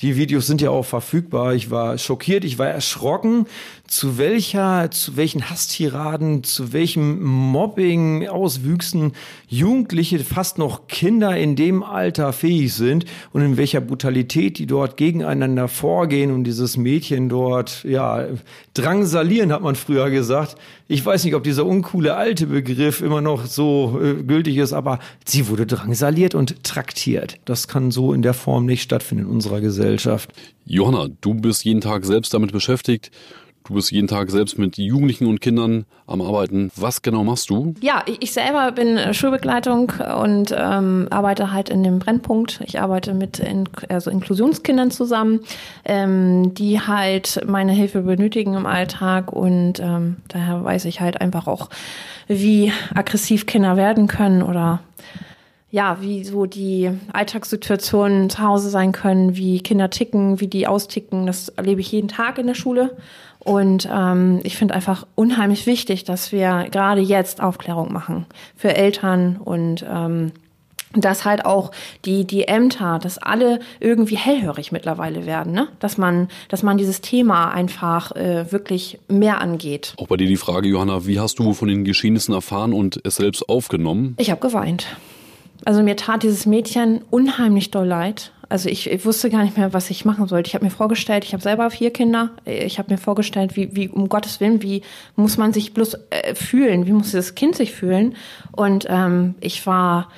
die 0.00 0.16
Videos 0.16 0.46
sind 0.46 0.60
ja 0.60 0.70
auch 0.70 0.84
verfügbar. 0.84 1.54
Ich 1.54 1.70
war 1.70 1.96
schockiert, 1.96 2.44
ich 2.44 2.58
war 2.58 2.66
erschrocken, 2.66 3.46
zu 3.86 4.18
welcher, 4.18 4.90
zu 4.90 5.16
welchen 5.16 5.48
Hasstiraden, 5.48 6.42
zu 6.44 6.72
welchem 6.72 7.22
Mobbing 7.22 8.28
Auswüchsen 8.28 9.12
Jugendliche, 9.48 10.18
fast 10.20 10.58
noch 10.58 10.88
Kinder 10.88 11.36
in 11.36 11.56
dem 11.56 11.82
Alter 11.82 12.32
fähig 12.32 12.74
sind 12.74 13.04
und 13.32 13.42
in 13.42 13.56
welcher 13.56 13.80
Brutalität 13.80 14.58
die 14.58 14.66
dort 14.66 14.96
gegeneinander 14.96 15.68
vorgehen 15.68 16.32
und 16.32 16.44
dieses 16.44 16.76
Mädchen 16.76 17.28
dort, 17.28 17.84
ja, 17.84 18.26
drangsalieren, 18.74 19.52
hat 19.52 19.62
man 19.62 19.76
früher 19.76 20.10
gesagt. 20.10 20.56
Ich 20.88 21.04
weiß 21.04 21.24
nicht, 21.24 21.34
ob 21.34 21.42
dieser 21.42 21.66
uncoole 21.66 22.14
alte 22.14 22.46
Begriff 22.46 23.00
immer 23.00 23.20
noch 23.20 23.46
so 23.46 24.00
äh, 24.02 24.22
gültig 24.22 24.56
ist, 24.56 24.72
aber 24.72 24.98
sie 25.24 25.48
wurde 25.48 25.66
drangsaliert 25.66 26.34
und 26.34 26.62
traktiert. 26.62 27.38
Das 27.44 27.68
kann 27.68 27.90
so 27.90 28.12
in 28.12 28.22
der 28.22 28.34
Form 28.34 28.66
nicht 28.66 28.82
stattfinden 28.82 29.24
in 29.24 29.30
unserer 29.30 29.60
Gesellschaft. 29.60 30.32
Johanna, 30.64 31.08
du 31.20 31.34
bist 31.34 31.64
jeden 31.64 31.80
Tag 31.80 32.04
selbst 32.04 32.34
damit 32.34 32.52
beschäftigt. 32.52 33.10
Du 33.66 33.74
bist 33.74 33.90
jeden 33.90 34.06
Tag 34.06 34.30
selbst 34.30 34.58
mit 34.58 34.78
Jugendlichen 34.78 35.26
und 35.26 35.40
Kindern 35.40 35.86
am 36.06 36.22
Arbeiten. 36.22 36.70
Was 36.76 37.02
genau 37.02 37.24
machst 37.24 37.50
du? 37.50 37.74
Ja, 37.80 38.04
ich 38.20 38.32
selber 38.32 38.70
bin 38.70 38.96
äh, 38.96 39.12
Schulbegleitung 39.12 39.92
und 40.20 40.54
ähm, 40.56 41.08
arbeite 41.10 41.52
halt 41.52 41.68
in 41.68 41.82
dem 41.82 41.98
Brennpunkt. 41.98 42.60
Ich 42.64 42.80
arbeite 42.80 43.12
mit 43.12 43.40
in, 43.40 43.68
also 43.88 44.10
Inklusionskindern 44.10 44.92
zusammen, 44.92 45.40
ähm, 45.84 46.54
die 46.54 46.80
halt 46.80 47.40
meine 47.46 47.72
Hilfe 47.72 48.02
benötigen 48.02 48.54
im 48.54 48.66
Alltag 48.66 49.32
und 49.32 49.80
ähm, 49.80 50.18
daher 50.28 50.62
weiß 50.62 50.84
ich 50.84 51.00
halt 51.00 51.20
einfach 51.20 51.48
auch, 51.48 51.68
wie 52.28 52.72
aggressiv 52.94 53.46
Kinder 53.46 53.76
werden 53.76 54.06
können 54.06 54.42
oder 54.42 54.80
ja, 55.70 55.98
wie 56.00 56.24
so 56.24 56.46
die 56.46 56.90
Alltagssituationen 57.12 58.30
zu 58.30 58.38
Hause 58.38 58.70
sein 58.70 58.92
können, 58.92 59.36
wie 59.36 59.60
Kinder 59.60 59.90
ticken, 59.90 60.40
wie 60.40 60.46
die 60.46 60.68
austicken. 60.68 61.26
Das 61.26 61.48
erlebe 61.48 61.80
ich 61.80 61.90
jeden 61.90 62.08
Tag 62.08 62.38
in 62.38 62.46
der 62.46 62.54
Schule. 62.54 62.96
Und 63.46 63.88
ähm, 63.88 64.40
ich 64.42 64.56
finde 64.56 64.74
einfach 64.74 65.06
unheimlich 65.14 65.66
wichtig, 65.66 66.02
dass 66.02 66.32
wir 66.32 66.66
gerade 66.72 67.00
jetzt 67.00 67.40
Aufklärung 67.40 67.92
machen 67.92 68.26
für 68.56 68.74
Eltern 68.74 69.36
und 69.36 69.86
ähm, 69.88 70.32
dass 70.94 71.24
halt 71.24 71.44
auch 71.44 71.70
die 72.04 72.26
die 72.26 72.48
Ämter, 72.48 72.98
dass 73.00 73.18
alle 73.18 73.60
irgendwie 73.78 74.16
hellhörig 74.16 74.72
mittlerweile 74.72 75.26
werden, 75.26 75.52
ne? 75.52 75.68
Dass 75.78 75.96
man 75.96 76.26
dass 76.48 76.64
man 76.64 76.76
dieses 76.76 77.02
Thema 77.02 77.52
einfach 77.52 78.16
äh, 78.16 78.50
wirklich 78.50 78.98
mehr 79.06 79.40
angeht. 79.40 79.94
Auch 79.96 80.08
bei 80.08 80.16
dir 80.16 80.26
die 80.26 80.36
Frage, 80.36 80.68
Johanna, 80.68 81.06
wie 81.06 81.20
hast 81.20 81.38
du 81.38 81.52
von 81.52 81.68
den 81.68 81.84
Geschehnissen 81.84 82.34
erfahren 82.34 82.72
und 82.72 83.00
es 83.04 83.14
selbst 83.14 83.48
aufgenommen? 83.48 84.16
Ich 84.18 84.32
habe 84.32 84.40
geweint. 84.40 84.96
Also 85.64 85.84
mir 85.84 85.96
tat 85.96 86.24
dieses 86.24 86.46
Mädchen 86.46 87.02
unheimlich 87.10 87.70
doll 87.70 87.86
leid. 87.86 88.32
Also 88.48 88.68
ich, 88.68 88.90
ich 88.90 89.04
wusste 89.04 89.28
gar 89.30 89.42
nicht 89.42 89.56
mehr, 89.56 89.72
was 89.72 89.90
ich 89.90 90.04
machen 90.04 90.28
sollte. 90.28 90.48
Ich 90.48 90.54
habe 90.54 90.64
mir 90.64 90.70
vorgestellt, 90.70 91.24
ich 91.24 91.32
habe 91.32 91.42
selber 91.42 91.68
vier 91.70 91.92
Kinder. 91.92 92.30
Ich 92.44 92.78
habe 92.78 92.92
mir 92.92 92.98
vorgestellt, 92.98 93.56
wie, 93.56 93.74
wie 93.74 93.88
um 93.88 94.08
Gottes 94.08 94.40
Willen, 94.40 94.62
wie 94.62 94.82
muss 95.16 95.36
man 95.36 95.52
sich 95.52 95.74
bloß 95.74 95.94
äh, 96.10 96.34
fühlen? 96.34 96.86
Wie 96.86 96.92
muss 96.92 97.12
das 97.12 97.34
Kind 97.34 97.56
sich 97.56 97.72
fühlen? 97.72 98.14
Und 98.52 98.86
ähm, 98.88 99.34
ich 99.40 99.66
war 99.66 100.08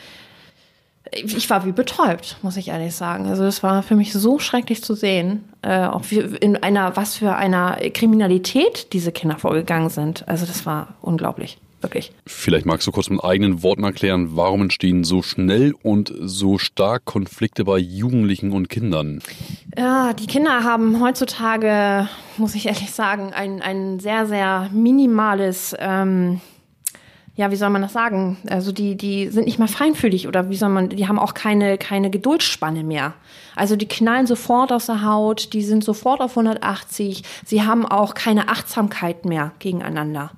ich 1.13 1.49
war 1.49 1.65
wie 1.65 1.73
betäubt, 1.73 2.37
muss 2.43 2.57
ich 2.57 2.69
ehrlich 2.69 2.95
sagen. 2.95 3.29
Also 3.29 3.45
es 3.45 3.63
war 3.63 3.83
für 3.83 3.97
mich 3.97 4.13
so 4.13 4.39
schrecklich 4.39 4.85
zu 4.85 4.95
sehen, 4.95 5.45
äh, 5.63 5.87
auch 5.87 6.03
wie 6.11 6.19
in 6.19 6.63
einer 6.63 6.97
was 6.97 7.17
für 7.17 7.35
einer 7.35 7.77
Kriminalität 7.95 8.93
diese 8.93 9.13
Kinder 9.13 9.39
vorgegangen 9.39 9.89
sind. 9.89 10.29
Also 10.29 10.45
das 10.45 10.67
war 10.67 10.95
unglaublich. 11.01 11.59
Wirklich. 11.81 12.13
Vielleicht 12.27 12.67
magst 12.67 12.87
du 12.87 12.93
kurz 12.93 13.09
mit 13.09 13.23
eigenen 13.23 13.63
Worten 13.63 13.85
erklären, 13.85 14.31
warum 14.37 14.63
entstehen 14.63 15.05
so 15.05 15.23
schnell 15.23 15.75
und 15.83 16.13
so 16.21 16.59
stark 16.59 17.05
Konflikte 17.05 17.65
bei 17.65 17.79
Jugendlichen 17.79 18.51
und 18.51 18.69
Kindern? 18.69 19.21
Ja, 19.77 20.13
die 20.13 20.27
Kinder 20.27 20.65
haben 20.65 21.01
heutzutage, 21.01 22.09
muss 22.37 22.57
ich 22.57 22.67
ehrlich 22.67 22.91
sagen, 22.91 23.33
ein, 23.33 23.63
ein 23.63 24.01
sehr, 24.01 24.27
sehr 24.27 24.71
minimales, 24.73 25.75
ähm, 25.79 26.41
ja, 27.37 27.53
wie 27.53 27.57
soll 27.57 27.71
man 27.71 27.83
das 27.83 27.93
sagen? 27.93 28.39
Also 28.51 28.73
die, 28.73 28.97
die 28.97 29.29
sind 29.29 29.45
nicht 29.45 29.61
mehr 29.61 29.69
feinfühlig 29.69 30.27
oder 30.27 30.51
wie 30.51 30.57
soll 30.57 30.71
man, 30.71 30.89
die 30.89 31.07
haben 31.07 31.21
auch 31.21 31.35
keine, 31.35 31.79
keine 31.79 32.11
Geduldsspanne 32.11 32.83
mehr. 32.83 33.15
Also 33.55 33.77
die 33.77 33.87
knallen 33.87 34.27
sofort 34.27 34.73
aus 34.73 34.87
der 34.87 35.05
Haut, 35.05 35.53
die 35.53 35.63
sind 35.63 35.85
sofort 35.85 36.21
auf 36.21 36.33
180, 36.33 37.23
sie 37.47 37.63
haben 37.63 37.87
auch 37.87 38.15
keine 38.15 38.49
Achtsamkeit 38.49 39.25
mehr 39.25 39.53
gegeneinander. 39.61 40.33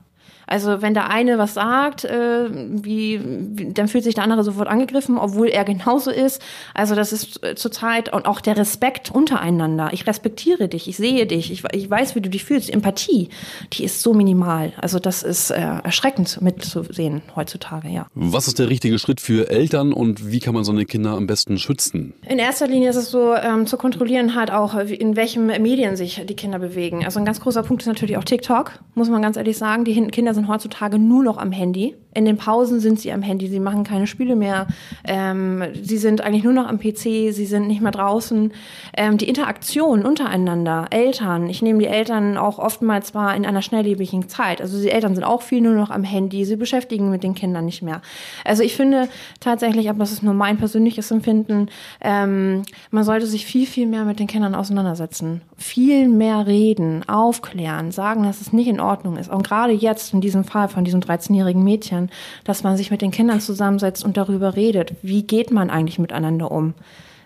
Also 0.50 0.83
wenn 0.83 0.95
der 0.95 1.09
eine 1.09 1.38
was 1.38 1.54
sagt, 1.54 2.04
äh, 2.04 2.50
wie, 2.50 3.21
wie, 3.25 3.73
dann 3.73 3.88
fühlt 3.88 4.04
sich 4.04 4.14
der 4.14 4.25
andere 4.25 4.42
sofort 4.42 4.69
angegriffen, 4.69 5.16
obwohl 5.16 5.49
er 5.49 5.64
genauso 5.64 6.11
ist. 6.11 6.42
Also 6.75 6.95
das 6.95 7.12
ist 7.12 7.42
äh, 7.45 7.54
zurzeit 7.54 8.12
und 8.12 8.26
auch 8.26 8.40
der 8.40 8.57
Respekt 8.57 9.11
untereinander. 9.11 9.90
Ich 9.92 10.07
respektiere 10.07 10.69
dich, 10.69 10.88
ich 10.88 10.97
sehe 10.97 11.25
dich, 11.26 11.52
ich, 11.52 11.62
ich 11.73 11.88
weiß, 11.88 12.16
wie 12.16 12.21
du 12.21 12.28
dich 12.28 12.45
fühlst. 12.45 12.69
Empathie, 12.69 13.28
die 13.73 13.85
ist 13.85 14.02
so 14.02 14.12
minimal. 14.12 14.73
Also 14.76 14.99
das 14.99 15.23
ist 15.23 15.50
äh, 15.50 15.61
erschreckend 15.61 16.42
mitzusehen 16.42 17.23
heutzutage, 17.37 17.88
ja. 17.88 18.07
Was 18.14 18.49
ist 18.49 18.59
der 18.59 18.69
richtige 18.69 18.99
Schritt 18.99 19.21
für 19.21 19.50
Eltern 19.50 19.92
und 19.92 20.33
wie 20.33 20.40
kann 20.40 20.54
man 20.54 20.64
seine 20.64 20.85
Kinder 20.85 21.12
am 21.12 21.28
besten 21.28 21.59
schützen? 21.59 22.12
In 22.28 22.38
erster 22.38 22.66
Linie 22.66 22.90
ist 22.90 22.97
es 22.97 23.11
so, 23.11 23.35
ähm, 23.35 23.66
zu 23.66 23.76
kontrollieren 23.76 24.35
halt 24.35 24.50
auch, 24.50 24.75
in 24.75 25.14
welchen 25.14 25.47
Medien 25.47 25.97
sich 25.97 26.23
die 26.28 26.35
Kinder 26.35 26.59
bewegen. 26.59 27.04
Also 27.04 27.21
ein 27.21 27.25
ganz 27.25 27.40
großer 27.40 27.62
Punkt 27.62 27.83
ist 27.83 27.87
natürlich 27.87 28.16
auch 28.16 28.25
TikTok, 28.25 28.80
muss 28.95 29.09
man 29.09 29.23
ganz 29.23 29.37
ehrlich 29.37 29.57
sagen. 29.57 29.85
Die 29.85 29.95
Kinder 30.09 30.35
sind 30.35 30.40
sind 30.41 30.49
heutzutage 30.49 30.99
nur 30.99 31.23
noch 31.23 31.39
am 31.39 31.53
Handy. 31.53 31.95
In 32.12 32.25
den 32.25 32.37
Pausen 32.37 32.81
sind 32.81 32.99
sie 32.99 33.12
am 33.12 33.23
Handy, 33.23 33.47
sie 33.49 33.61
machen 33.61 33.85
keine 33.85 34.07
Spiele 34.07 34.35
mehr. 34.35 34.67
Ähm, 35.05 35.62
sie 35.83 35.99
sind 35.99 36.21
eigentlich 36.21 36.45
nur 36.45 36.52
noch 36.52 36.67
am 36.67 36.79
PC, 36.79 37.33
sie 37.33 37.47
sind 37.47 37.69
nicht 37.69 37.81
mehr 37.81 37.93
draußen. 37.93 38.52
Ähm, 38.97 39.17
die 39.17 39.29
Interaktion 39.29 40.05
untereinander, 40.05 40.87
Eltern, 40.90 41.49
ich 41.49 41.62
nehme 41.62 41.79
die 41.79 41.87
Eltern 41.87 42.37
auch 42.37 42.59
oftmals 42.59 43.09
zwar 43.09 43.37
in 43.37 43.47
einer 43.47 43.62
schnelllebigen 43.62 44.29
Zeit. 44.29 44.61
Also 44.61 44.81
die 44.81 44.90
Eltern 44.90 45.14
sind 45.14 45.25
auch 45.25 45.43
viel 45.43 45.61
nur 45.61 45.75
noch 45.75 45.90
am 45.90 46.02
Handy, 46.02 46.45
sie 46.45 46.57
beschäftigen 46.57 47.11
mit 47.11 47.23
den 47.23 47.35
Kindern 47.35 47.64
nicht 47.64 47.83
mehr. 47.83 48.02
Also 48.45 48.62
ich 48.62 48.75
finde 48.75 49.09
tatsächlich, 49.38 49.88
aber 49.88 50.00
das 50.00 50.12
ist 50.12 50.23
nur 50.23 50.35
mein 50.35 50.57
persönliches 50.57 51.11
Empfinden, 51.11 51.69
ähm, 52.00 52.62
man 52.90 53.05
sollte 53.05 53.26
sich 53.26 53.47
viel, 53.47 53.67
viel 53.67 53.87
mehr 53.87 54.05
mit 54.05 54.19
den 54.19 54.26
Kindern 54.26 54.55
auseinandersetzen. 54.55 55.43
Viel 55.57 56.09
mehr 56.09 56.47
reden, 56.47 57.09
aufklären, 57.09 57.93
sagen, 57.93 58.25
dass 58.25 58.40
es 58.40 58.52
nicht 58.52 58.69
in 58.69 58.81
Ordnung 58.81 59.17
ist. 59.17 59.31
Und 59.31 59.47
gerade 59.47 59.73
jetzt 59.73 60.14
in 60.14 60.21
diesem 60.21 60.45
Fall 60.45 60.69
von 60.69 60.85
diesem 60.85 61.00
13-jährigen 61.00 61.62
Mädchen, 61.62 62.00
Eltern, 62.00 62.11
dass 62.45 62.62
man 62.62 62.76
sich 62.76 62.90
mit 62.90 63.02
den 63.02 63.11
Kindern 63.11 63.40
zusammensetzt 63.40 64.04
und 64.04 64.16
darüber 64.16 64.57
redet. 64.57 64.95
Wie 65.02 65.23
geht 65.23 65.50
man 65.50 65.71
eigentlich 65.71 65.99
miteinander 65.99 66.50
um? 66.50 66.75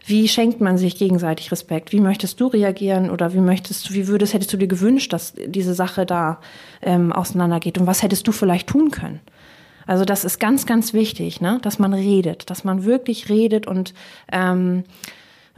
Wie 0.06 0.28
schenkt 0.28 0.60
man 0.60 0.76
sich 0.76 0.96
gegenseitig 0.96 1.50
Respekt? 1.50 1.92
Wie 1.92 2.00
möchtest 2.00 2.38
du 2.38 2.48
reagieren 2.48 3.10
oder 3.10 3.32
wie 3.32 3.40
möchtest 3.40 3.88
du, 3.88 3.94
wie 3.94 4.06
würdest, 4.06 4.34
hättest 4.34 4.52
du 4.52 4.58
dir 4.58 4.66
gewünscht, 4.66 5.12
dass 5.14 5.32
diese 5.46 5.72
Sache 5.72 6.04
da 6.04 6.40
ähm, 6.82 7.10
auseinandergeht? 7.10 7.78
Und 7.78 7.86
was 7.86 8.02
hättest 8.02 8.26
du 8.26 8.32
vielleicht 8.32 8.68
tun 8.68 8.90
können? 8.90 9.20
Also 9.86 10.04
das 10.04 10.24
ist 10.24 10.38
ganz, 10.38 10.66
ganz 10.66 10.92
wichtig, 10.92 11.40
ne? 11.40 11.58
dass 11.62 11.78
man 11.78 11.94
redet, 11.94 12.50
dass 12.50 12.64
man 12.64 12.84
wirklich 12.84 13.28
redet 13.30 13.66
und 13.66 13.94
ähm, 14.30 14.84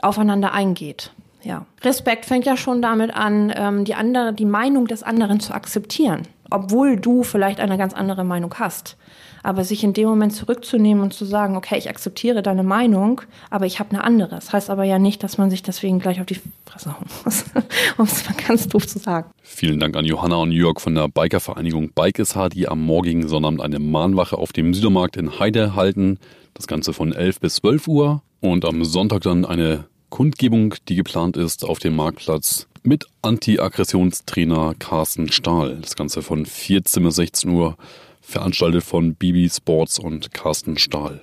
aufeinander 0.01 0.53
eingeht. 0.53 1.13
Ja. 1.43 1.65
Respekt 1.83 2.25
fängt 2.27 2.45
ja 2.45 2.57
schon 2.57 2.83
damit 2.83 3.15
an, 3.15 3.53
ähm, 3.55 3.85
die 3.85 3.95
andere, 3.95 4.33
die 4.33 4.45
Meinung 4.45 4.87
des 4.87 5.05
anderen 5.05 5.39
zu 5.39 5.55
akzeptieren, 5.55 6.23
obwohl 6.51 6.97
du 6.97 7.23
vielleicht 7.23 7.61
eine 7.61 7.79
ganz 7.79 7.95
andere 7.95 8.25
Meinung 8.25 8.55
hast. 8.59 8.97
Aber 9.43 9.63
sich 9.63 9.85
in 9.85 9.93
dem 9.93 10.09
Moment 10.09 10.35
zurückzunehmen 10.35 11.03
und 11.05 11.15
zu 11.15 11.25
sagen, 11.25 11.57
okay, 11.57 11.79
ich 11.79 11.89
akzeptiere 11.89 12.43
deine 12.43 12.65
Meinung, 12.65 13.21
aber 13.49 13.67
ich 13.67 13.79
habe 13.79 13.91
eine 13.91 14.03
andere. 14.03 14.31
Das 14.31 14.53
heißt 14.53 14.71
aber 14.71 14.85
ja 14.85 14.99
nicht, 14.99 15.23
dass 15.23 15.39
man 15.39 15.51
sich 15.51 15.63
deswegen 15.63 16.01
gleich 16.01 16.21
auf 16.21 16.27
die 16.27 16.41
Fresse 16.65 16.93
hauen 16.93 17.07
muss, 17.25 17.45
um 17.97 18.07
es 18.07 18.29
mal 18.29 18.35
ganz 18.47 18.67
doof 18.67 18.87
zu 18.87 18.99
sagen. 18.99 19.31
Vielen 19.43 19.79
Dank 19.79 19.97
an 19.97 20.05
Johanna 20.05 20.37
und 20.37 20.51
Jörg 20.51 20.81
von 20.81 20.95
der 20.95 21.09
Bikervereinigung 21.09 21.91
Bike 21.95 22.19
hart, 22.19 22.55
die 22.55 22.69
am 22.69 22.83
morgigen 22.83 23.29
Sonnabend 23.29 23.61
eine 23.61 23.79
Mahnwache 23.79 24.37
auf 24.37 24.53
dem 24.53 24.75
Südermarkt 24.75 25.17
in 25.17 25.39
Heide 25.39 25.77
halten. 25.77 26.19
Das 26.55 26.67
Ganze 26.67 26.93
von 26.93 27.13
11 27.13 27.41
bis 27.41 27.57
12 27.57 27.87
Uhr. 27.87 28.23
Und 28.41 28.65
am 28.65 28.85
Sonntag 28.85 29.23
dann 29.23 29.45
eine 29.45 29.85
Kundgebung, 30.09 30.75
die 30.89 30.97
geplant 30.97 31.37
ist 31.37 31.65
auf 31.65 31.79
dem 31.79 31.97
Marktplatz 31.97 32.69
mit 32.87 33.07
Anti-Aggressionstrainer 33.23 34.75
Carsten 34.79 35.31
Stahl. 35.31 35.79
Das 35.83 35.97
Ganze 35.97 36.23
von 36.23 36.47
14 36.47 37.03
bis 37.03 37.17
16 37.17 37.51
Uhr 37.51 37.77
veranstaltet 38.21 38.85
von 38.85 39.15
Bibi 39.15 39.51
Sports 39.51 39.99
und 39.99 40.33
Carsten 40.33 40.79
Stahl. 40.79 41.23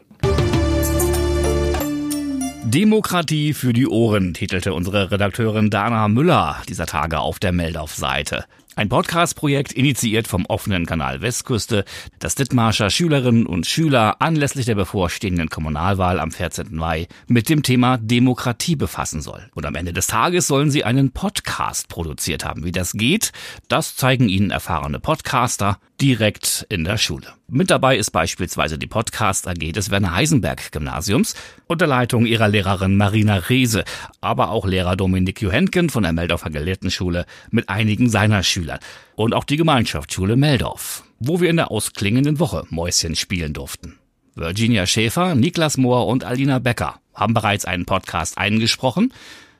Demokratie 2.66 3.54
für 3.54 3.72
die 3.72 3.88
Ohren, 3.88 4.34
titelte 4.34 4.74
unsere 4.74 5.12
Redakteurin 5.12 5.70
Dana 5.70 6.08
Müller 6.08 6.58
dieser 6.68 6.86
Tage 6.86 7.20
auf 7.20 7.40
der 7.40 7.52
Meldauf-Seite. 7.52 8.46
Ein 8.76 8.90
Podcast-Projekt 8.90 9.72
initiiert 9.72 10.28
vom 10.28 10.48
offenen 10.48 10.88
Kanal 10.88 11.22
Westküste, 11.22 11.86
das 12.18 12.34
Dithmarscher 12.34 12.90
Schülerinnen 12.90 13.46
und 13.46 13.68
Schüler 13.68 14.20
anlässlich 14.20 14.66
der 14.66 14.74
bevorstehenden 14.74 15.50
Kommunalwahl 15.50 16.20
am 16.20 16.32
14. 16.32 16.76
Mai 16.76 17.08
mit 17.28 17.50
dem 17.50 17.62
Thema 17.62 18.00
Demokratie 18.00 18.76
befassen 18.76 19.22
soll. 19.22 19.48
Und 19.54 19.68
am 19.68 19.76
Ende 19.76 19.94
des 19.94 20.08
Tages 20.08 20.48
sollen 20.48 20.72
sie 20.72 20.84
einen 20.84 21.12
Podcast 21.12 21.88
produziert 21.88 22.46
haben. 22.46 22.66
Wie 22.66 22.72
das 22.72 22.94
geht, 22.94 23.32
das 23.68 23.96
zeigen 23.96 24.28
ihnen 24.28 24.50
erfahrene 24.50 25.00
Podcaster 25.00 25.78
direkt 26.04 26.66
in 26.68 26.84
der 26.84 26.98
Schule. 26.98 27.28
Mit 27.48 27.72
dabei 27.72 27.96
ist 27.96 28.12
beispielsweise 28.12 28.78
die 28.78 28.88
Podcast 28.88 29.48
AG 29.48 29.72
des 29.72 29.90
Werner 29.90 30.14
Heisenberg 30.14 30.74
Gymnasiums 30.74 31.34
unter 31.68 31.88
Leitung 31.88 32.26
ihrer 32.26 32.50
Lehrerin 32.50 32.98
Marina 32.98 33.38
Reese, 33.38 33.86
aber 34.20 34.50
auch 34.50 34.68
Lehrer 34.68 34.98
Dominik 34.98 35.42
Johenken 35.42 35.90
von 35.90 36.04
der 36.04 36.12
Meldorfer 36.12 36.50
Gelehrtenschule 36.50 37.26
mit 37.52 37.70
einigen 37.70 38.10
seiner 38.10 38.44
Schüler 38.44 38.82
und 39.16 39.34
auch 39.34 39.46
die 39.46 39.56
Gemeinschaftsschule 39.56 40.36
Meldorf, 40.36 41.06
wo 41.20 41.40
wir 41.40 41.50
in 41.50 41.56
der 41.56 41.72
ausklingenden 41.72 42.38
Woche 42.38 42.66
Mäuschen 42.70 43.16
spielen 43.16 43.54
durften. 43.54 43.98
Virginia 44.36 44.86
Schäfer, 44.86 45.36
Niklas 45.36 45.78
Mohr 45.78 46.08
und 46.08 46.26
Alina 46.26 46.60
Becker 46.60 47.00
haben 47.14 47.34
bereits 47.34 47.64
einen 47.64 47.86
Podcast 47.86 48.38
eingesprochen. 48.38 49.14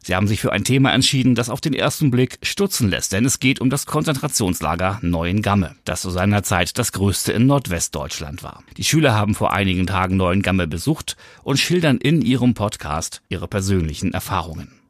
Sie 0.04 0.16
haben 0.16 0.28
sich 0.28 0.42
für 0.42 0.52
ein 0.52 0.66
Thema 0.66 0.92
entschieden, 0.92 1.34
das 1.34 1.50
auf 1.50 1.62
den 1.62 1.74
ersten 1.74 2.12
Blick 2.12 2.38
stutzen 2.44 2.90
lässt, 2.90 3.14
denn 3.14 3.24
es 3.24 3.40
geht 3.40 3.62
um 3.62 3.70
das 3.70 3.86
Konzentrationslager 3.86 5.00
Neuengamme, 5.02 5.76
das 5.86 6.02
zu 6.02 6.10
seiner 6.10 6.44
Zeit 6.44 6.78
das 6.78 6.92
größte 6.92 7.32
in 7.32 7.46
Nordwestdeutschland 7.46 8.44
war. 8.44 8.64
Die 8.76 8.84
Schüler 8.84 9.14
haben 9.14 9.34
vor 9.34 9.54
einigen 9.54 9.88
Tagen 9.88 10.18
Neuengamme 10.18 10.68
besucht 10.68 11.16
und 11.44 11.58
schildern 11.58 12.00
in 12.00 12.22
ihrem 12.22 12.54
Podcast 12.54 13.22
ihre 13.30 13.48
persönlichen 13.48 14.14
Erfahrungen. 14.14 14.83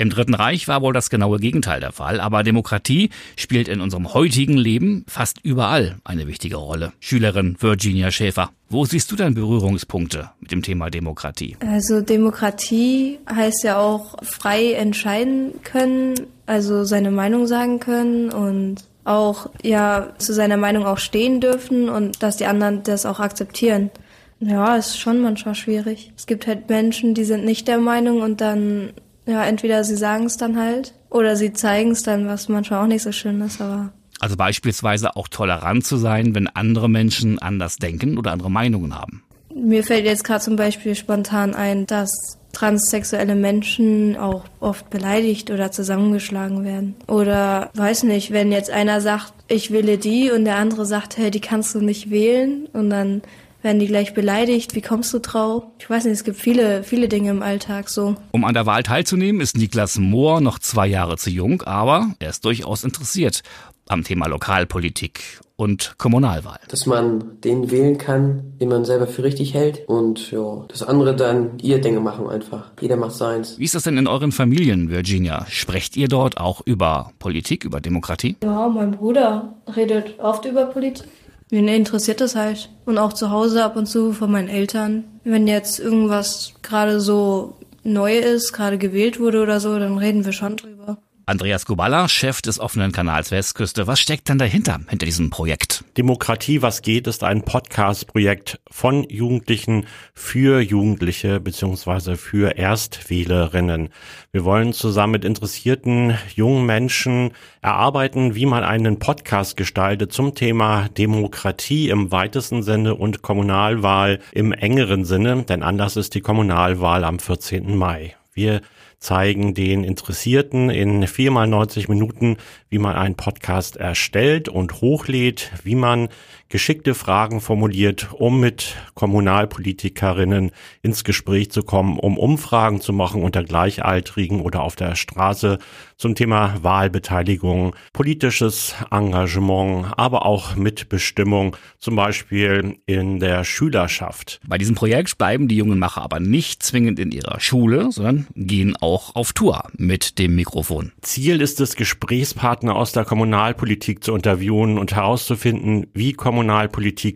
Im 0.00 0.10
Dritten 0.10 0.34
Reich 0.34 0.68
war 0.68 0.80
wohl 0.80 0.92
das 0.92 1.10
genaue 1.10 1.40
Gegenteil 1.40 1.80
der 1.80 1.90
Fall, 1.90 2.20
aber 2.20 2.44
Demokratie 2.44 3.10
spielt 3.36 3.66
in 3.66 3.80
unserem 3.80 4.14
heutigen 4.14 4.56
Leben 4.56 5.04
fast 5.08 5.44
überall 5.44 5.96
eine 6.04 6.28
wichtige 6.28 6.54
Rolle. 6.54 6.92
Schülerin 7.00 7.56
Virginia 7.58 8.12
Schäfer, 8.12 8.50
wo 8.68 8.84
siehst 8.84 9.10
du 9.10 9.16
denn 9.16 9.34
Berührungspunkte 9.34 10.30
mit 10.38 10.52
dem 10.52 10.62
Thema 10.62 10.88
Demokratie? 10.88 11.56
Also 11.60 12.00
Demokratie 12.00 13.18
heißt 13.28 13.64
ja 13.64 13.80
auch 13.80 14.22
frei 14.22 14.74
entscheiden 14.74 15.54
können, 15.64 16.14
also 16.46 16.84
seine 16.84 17.10
Meinung 17.10 17.48
sagen 17.48 17.80
können 17.80 18.30
und 18.30 18.84
auch 19.02 19.50
ja 19.64 20.12
zu 20.18 20.32
seiner 20.32 20.58
Meinung 20.58 20.86
auch 20.86 20.98
stehen 20.98 21.40
dürfen 21.40 21.88
und 21.88 22.22
dass 22.22 22.36
die 22.36 22.46
anderen 22.46 22.84
das 22.84 23.04
auch 23.04 23.18
akzeptieren. 23.18 23.90
Ja, 24.38 24.76
ist 24.76 25.00
schon 25.00 25.20
manchmal 25.20 25.56
schwierig. 25.56 26.12
Es 26.16 26.28
gibt 26.28 26.46
halt 26.46 26.68
Menschen, 26.68 27.14
die 27.14 27.24
sind 27.24 27.44
nicht 27.44 27.66
der 27.66 27.78
Meinung 27.78 28.22
und 28.22 28.40
dann 28.40 28.92
ja, 29.28 29.44
entweder 29.44 29.84
sie 29.84 29.96
sagen 29.96 30.24
es 30.24 30.36
dann 30.36 30.56
halt 30.56 30.94
oder 31.10 31.36
sie 31.36 31.52
zeigen 31.52 31.90
es 31.90 32.02
dann, 32.02 32.26
was 32.26 32.48
manchmal 32.48 32.82
auch 32.82 32.88
nicht 32.88 33.02
so 33.02 33.12
schön 33.12 33.40
ist, 33.42 33.60
aber. 33.60 33.92
Also 34.20 34.36
beispielsweise 34.36 35.14
auch 35.16 35.28
tolerant 35.28 35.84
zu 35.84 35.96
sein, 35.96 36.34
wenn 36.34 36.48
andere 36.48 36.88
Menschen 36.88 37.38
anders 37.38 37.76
denken 37.76 38.18
oder 38.18 38.32
andere 38.32 38.50
Meinungen 38.50 38.94
haben. 38.94 39.22
Mir 39.54 39.84
fällt 39.84 40.06
jetzt 40.06 40.24
gerade 40.24 40.42
zum 40.42 40.56
Beispiel 40.56 40.94
spontan 40.94 41.54
ein, 41.54 41.86
dass 41.86 42.38
transsexuelle 42.52 43.34
Menschen 43.34 44.16
auch 44.16 44.44
oft 44.60 44.88
beleidigt 44.90 45.50
oder 45.50 45.70
zusammengeschlagen 45.70 46.64
werden. 46.64 46.96
Oder 47.06 47.70
weiß 47.74 48.04
nicht, 48.04 48.32
wenn 48.32 48.50
jetzt 48.50 48.70
einer 48.70 49.00
sagt, 49.00 49.34
ich 49.46 49.70
wähle 49.70 49.98
die 49.98 50.30
und 50.30 50.44
der 50.44 50.56
andere 50.56 50.86
sagt, 50.86 51.18
hey, 51.18 51.30
die 51.30 51.40
kannst 51.40 51.74
du 51.74 51.80
nicht 51.80 52.10
wählen 52.10 52.66
und 52.72 52.90
dann 52.90 53.22
werden 53.62 53.78
die 53.78 53.86
gleich 53.86 54.14
beleidigt, 54.14 54.74
wie 54.74 54.82
kommst 54.82 55.12
du 55.12 55.18
drauf? 55.18 55.64
Ich 55.78 55.88
weiß 55.88 56.04
nicht, 56.04 56.14
es 56.14 56.24
gibt 56.24 56.38
viele, 56.38 56.84
viele 56.84 57.08
Dinge 57.08 57.30
im 57.30 57.42
Alltag 57.42 57.88
so. 57.88 58.16
Um 58.30 58.44
an 58.44 58.54
der 58.54 58.66
Wahl 58.66 58.82
teilzunehmen, 58.82 59.40
ist 59.40 59.56
Niklas 59.56 59.98
Mohr 59.98 60.40
noch 60.40 60.58
zwei 60.58 60.86
Jahre 60.86 61.16
zu 61.16 61.30
jung, 61.30 61.62
aber 61.62 62.14
er 62.18 62.30
ist 62.30 62.44
durchaus 62.44 62.84
interessiert 62.84 63.42
am 63.88 64.04
Thema 64.04 64.26
Lokalpolitik 64.26 65.40
und 65.56 65.94
Kommunalwahl. 65.98 66.60
Dass 66.68 66.86
man 66.86 67.40
den 67.40 67.70
wählen 67.70 67.98
kann, 67.98 68.52
den 68.60 68.68
man 68.68 68.84
selber 68.84 69.06
für 69.06 69.24
richtig 69.24 69.54
hält 69.54 69.88
und 69.88 70.30
ja, 70.30 70.64
das 70.68 70.82
andere 70.82 71.16
dann 71.16 71.58
ihr 71.60 71.80
Dinge 71.80 72.00
machen 72.00 72.28
einfach. 72.28 72.70
Jeder 72.80 72.96
macht 72.96 73.14
seins. 73.14 73.58
Wie 73.58 73.64
ist 73.64 73.74
das 73.74 73.82
denn 73.82 73.96
in 73.96 74.06
euren 74.06 74.30
Familien, 74.30 74.90
Virginia? 74.90 75.46
Sprecht 75.48 75.96
ihr 75.96 76.08
dort 76.08 76.38
auch 76.38 76.60
über 76.64 77.12
Politik, 77.18 77.64
über 77.64 77.80
Demokratie? 77.80 78.36
Ja, 78.42 78.68
mein 78.68 78.92
Bruder 78.92 79.54
redet 79.74 80.18
oft 80.20 80.44
über 80.44 80.66
Politik. 80.66 81.08
Wen 81.50 81.68
interessiert 81.68 82.20
das 82.20 82.36
halt? 82.36 82.70
Und 82.84 82.98
auch 82.98 83.12
zu 83.12 83.30
Hause 83.30 83.64
ab 83.64 83.76
und 83.76 83.86
zu 83.86 84.12
von 84.12 84.30
meinen 84.30 84.48
Eltern. 84.48 85.04
Wenn 85.24 85.46
jetzt 85.46 85.78
irgendwas 85.78 86.54
gerade 86.62 87.00
so 87.00 87.56
neu 87.82 88.18
ist, 88.18 88.52
gerade 88.52 88.76
gewählt 88.76 89.18
wurde 89.18 89.42
oder 89.42 89.60
so, 89.60 89.78
dann 89.78 89.96
reden 89.98 90.24
wir 90.24 90.32
schon 90.32 90.56
drüber. 90.56 90.98
Andreas 91.28 91.66
Kubala, 91.66 92.08
Chef 92.08 92.40
des 92.40 92.58
offenen 92.58 92.90
Kanals 92.90 93.30
Westküste. 93.30 93.86
Was 93.86 94.00
steckt 94.00 94.30
denn 94.30 94.38
dahinter, 94.38 94.80
hinter 94.88 95.04
diesem 95.04 95.28
Projekt? 95.28 95.84
Demokratie, 95.98 96.62
was 96.62 96.80
geht, 96.80 97.06
ist 97.06 97.22
ein 97.22 97.42
Podcast-Projekt 97.42 98.58
von 98.70 99.04
Jugendlichen 99.10 99.84
für 100.14 100.62
Jugendliche 100.62 101.38
beziehungsweise 101.38 102.16
für 102.16 102.56
Erstwählerinnen. 102.56 103.90
Wir 104.32 104.46
wollen 104.46 104.72
zusammen 104.72 105.12
mit 105.12 105.26
interessierten 105.26 106.16
jungen 106.34 106.64
Menschen 106.64 107.32
erarbeiten, 107.60 108.34
wie 108.34 108.46
man 108.46 108.64
einen 108.64 108.98
Podcast 108.98 109.58
gestaltet 109.58 110.14
zum 110.14 110.34
Thema 110.34 110.88
Demokratie 110.96 111.90
im 111.90 112.10
weitesten 112.10 112.62
Sinne 112.62 112.94
und 112.94 113.20
Kommunalwahl 113.20 114.20
im 114.32 114.52
engeren 114.52 115.04
Sinne, 115.04 115.42
denn 115.42 115.62
anders 115.62 115.98
ist 115.98 116.14
die 116.14 116.22
Kommunalwahl 116.22 117.04
am 117.04 117.18
14. 117.18 117.76
Mai. 117.76 118.14
Wir 118.32 118.62
zeigen 118.98 119.54
den 119.54 119.84
Interessierten 119.84 120.70
in 120.70 121.06
viermal 121.06 121.46
90 121.46 121.88
Minuten, 121.88 122.36
wie 122.68 122.78
man 122.78 122.96
einen 122.96 123.14
Podcast 123.14 123.76
erstellt 123.76 124.48
und 124.48 124.80
hochlädt, 124.80 125.52
wie 125.62 125.76
man 125.76 126.08
geschickte 126.48 126.94
Fragen 126.94 127.40
formuliert, 127.40 128.08
um 128.12 128.40
mit 128.40 128.76
Kommunalpolitikerinnen 128.94 130.50
ins 130.82 131.04
Gespräch 131.04 131.50
zu 131.50 131.62
kommen, 131.62 131.98
um 131.98 132.16
Umfragen 132.18 132.80
zu 132.80 132.92
machen 132.92 133.22
unter 133.22 133.44
Gleichaltrigen 133.44 134.40
oder 134.40 134.62
auf 134.62 134.76
der 134.76 134.94
Straße 134.94 135.58
zum 135.96 136.14
Thema 136.14 136.54
Wahlbeteiligung, 136.62 137.74
politisches 137.92 138.74
Engagement, 138.90 139.86
aber 139.96 140.24
auch 140.24 140.56
Mitbestimmung, 140.56 141.56
zum 141.78 141.96
Beispiel 141.96 142.78
in 142.86 143.20
der 143.20 143.44
Schülerschaft. 143.44 144.40
Bei 144.46 144.58
diesem 144.58 144.74
Projekt 144.74 145.18
bleiben 145.18 145.48
die 145.48 145.56
jungen 145.56 145.78
Macher 145.78 146.02
aber 146.02 146.20
nicht 146.20 146.62
zwingend 146.62 146.98
in 146.98 147.10
ihrer 147.10 147.40
Schule, 147.40 147.92
sondern 147.92 148.26
gehen 148.34 148.76
auch 148.76 149.14
auf 149.16 149.32
Tour 149.32 149.64
mit 149.76 150.18
dem 150.18 150.34
Mikrofon. 150.34 150.92
Ziel 151.02 151.40
ist 151.40 151.60
es, 151.60 151.76
Gesprächspartner 151.76 152.74
aus 152.74 152.92
der 152.92 153.04
Kommunalpolitik 153.04 154.02
zu 154.02 154.14
interviewen 154.14 154.78
und 154.78 154.94
herauszufinden, 154.94 155.88
wie 155.92 156.12
Kommunalpolitik 156.12 156.37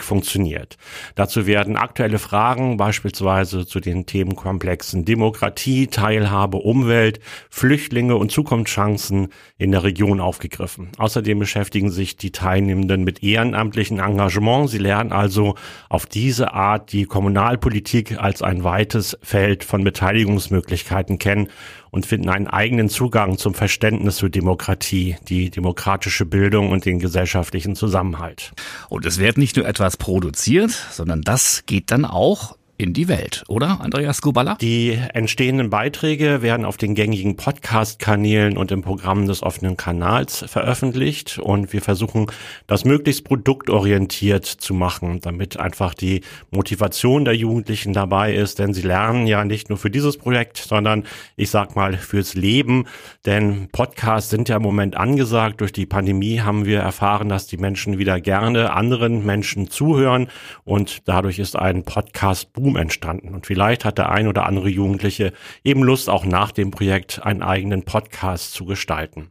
funktioniert. 0.02 0.76
Dazu 1.14 1.46
werden 1.46 1.76
aktuelle 1.76 2.18
Fragen 2.18 2.76
beispielsweise 2.76 3.66
zu 3.66 3.80
den 3.80 4.06
Themenkomplexen 4.06 5.04
Demokratie, 5.04 5.86
Teilhabe, 5.86 6.58
Umwelt, 6.58 7.20
Flüchtlinge 7.50 8.16
und 8.16 8.32
Zukunftschancen 8.32 9.28
in 9.58 9.72
der 9.72 9.84
Region 9.84 10.20
aufgegriffen. 10.20 10.88
Außerdem 10.98 11.38
beschäftigen 11.38 11.90
sich 11.90 12.16
die 12.16 12.32
Teilnehmenden 12.32 13.04
mit 13.04 13.22
ehrenamtlichen 13.22 13.98
Engagement. 13.98 14.70
Sie 14.70 14.78
lernen 14.78 15.12
also 15.12 15.54
auf 15.88 16.06
diese 16.06 16.52
Art 16.52 16.92
die 16.92 17.04
Kommunalpolitik 17.04 18.18
als 18.18 18.42
ein 18.42 18.64
weites 18.64 19.18
Feld 19.22 19.64
von 19.64 19.84
Beteiligungsmöglichkeiten 19.84 21.18
kennen 21.18 21.48
und 21.92 22.06
finden 22.06 22.30
einen 22.30 22.48
eigenen 22.48 22.88
Zugang 22.88 23.38
zum 23.38 23.54
Verständnis 23.54 24.18
für 24.18 24.30
Demokratie, 24.30 25.16
die 25.28 25.50
demokratische 25.50 26.24
Bildung 26.24 26.70
und 26.70 26.86
den 26.86 26.98
gesellschaftlichen 26.98 27.76
Zusammenhalt. 27.76 28.52
Und 28.88 29.04
es 29.06 29.18
wird 29.18 29.36
nicht 29.36 29.56
nur 29.56 29.68
etwas 29.68 29.98
produziert, 29.98 30.70
sondern 30.90 31.20
das 31.20 31.64
geht 31.66 31.90
dann 31.90 32.06
auch 32.06 32.56
in 32.82 32.92
die 32.92 33.08
Welt, 33.08 33.44
oder, 33.48 33.80
Andreas 33.80 34.20
Kubala? 34.20 34.56
Die 34.56 34.98
entstehenden 35.14 35.70
Beiträge 35.70 36.42
werden 36.42 36.66
auf 36.66 36.76
den 36.76 36.94
gängigen 36.94 37.36
Podcast-Kanälen 37.36 38.56
und 38.56 38.72
im 38.72 38.82
Programm 38.82 39.26
des 39.26 39.42
offenen 39.42 39.76
Kanals 39.76 40.44
veröffentlicht 40.48 41.38
und 41.38 41.72
wir 41.72 41.80
versuchen, 41.80 42.26
das 42.66 42.84
möglichst 42.84 43.24
produktorientiert 43.24 44.44
zu 44.44 44.74
machen, 44.74 45.20
damit 45.20 45.58
einfach 45.58 45.94
die 45.94 46.22
Motivation 46.50 47.24
der 47.24 47.36
Jugendlichen 47.36 47.92
dabei 47.92 48.34
ist, 48.34 48.58
denn 48.58 48.74
sie 48.74 48.82
lernen 48.82 49.26
ja 49.26 49.44
nicht 49.44 49.68
nur 49.68 49.78
für 49.78 49.90
dieses 49.90 50.18
Projekt, 50.18 50.58
sondern 50.58 51.04
ich 51.36 51.50
sag 51.50 51.76
mal 51.76 51.96
fürs 51.96 52.34
Leben, 52.34 52.86
denn 53.24 53.68
Podcasts 53.70 54.30
sind 54.30 54.48
ja 54.48 54.56
im 54.56 54.62
Moment 54.62 54.96
angesagt. 54.96 55.60
Durch 55.60 55.72
die 55.72 55.86
Pandemie 55.86 56.40
haben 56.40 56.66
wir 56.66 56.80
erfahren, 56.80 57.28
dass 57.28 57.46
die 57.46 57.58
Menschen 57.58 57.98
wieder 57.98 58.20
gerne 58.20 58.72
anderen 58.72 59.24
Menschen 59.24 59.70
zuhören 59.70 60.28
und 60.64 61.02
dadurch 61.06 61.38
ist 61.38 61.56
ein 61.56 61.84
Podcast-Boom 61.84 62.71
Boom 62.72 62.76
entstanden. 62.76 63.34
Und 63.34 63.46
vielleicht 63.46 63.84
hat 63.84 63.98
der 63.98 64.10
ein 64.10 64.26
oder 64.26 64.46
andere 64.46 64.68
Jugendliche 64.68 65.32
eben 65.64 65.82
Lust, 65.82 66.08
auch 66.08 66.24
nach 66.24 66.52
dem 66.52 66.70
Projekt 66.70 67.22
einen 67.22 67.42
eigenen 67.42 67.84
Podcast 67.84 68.54
zu 68.54 68.64
gestalten. 68.64 69.30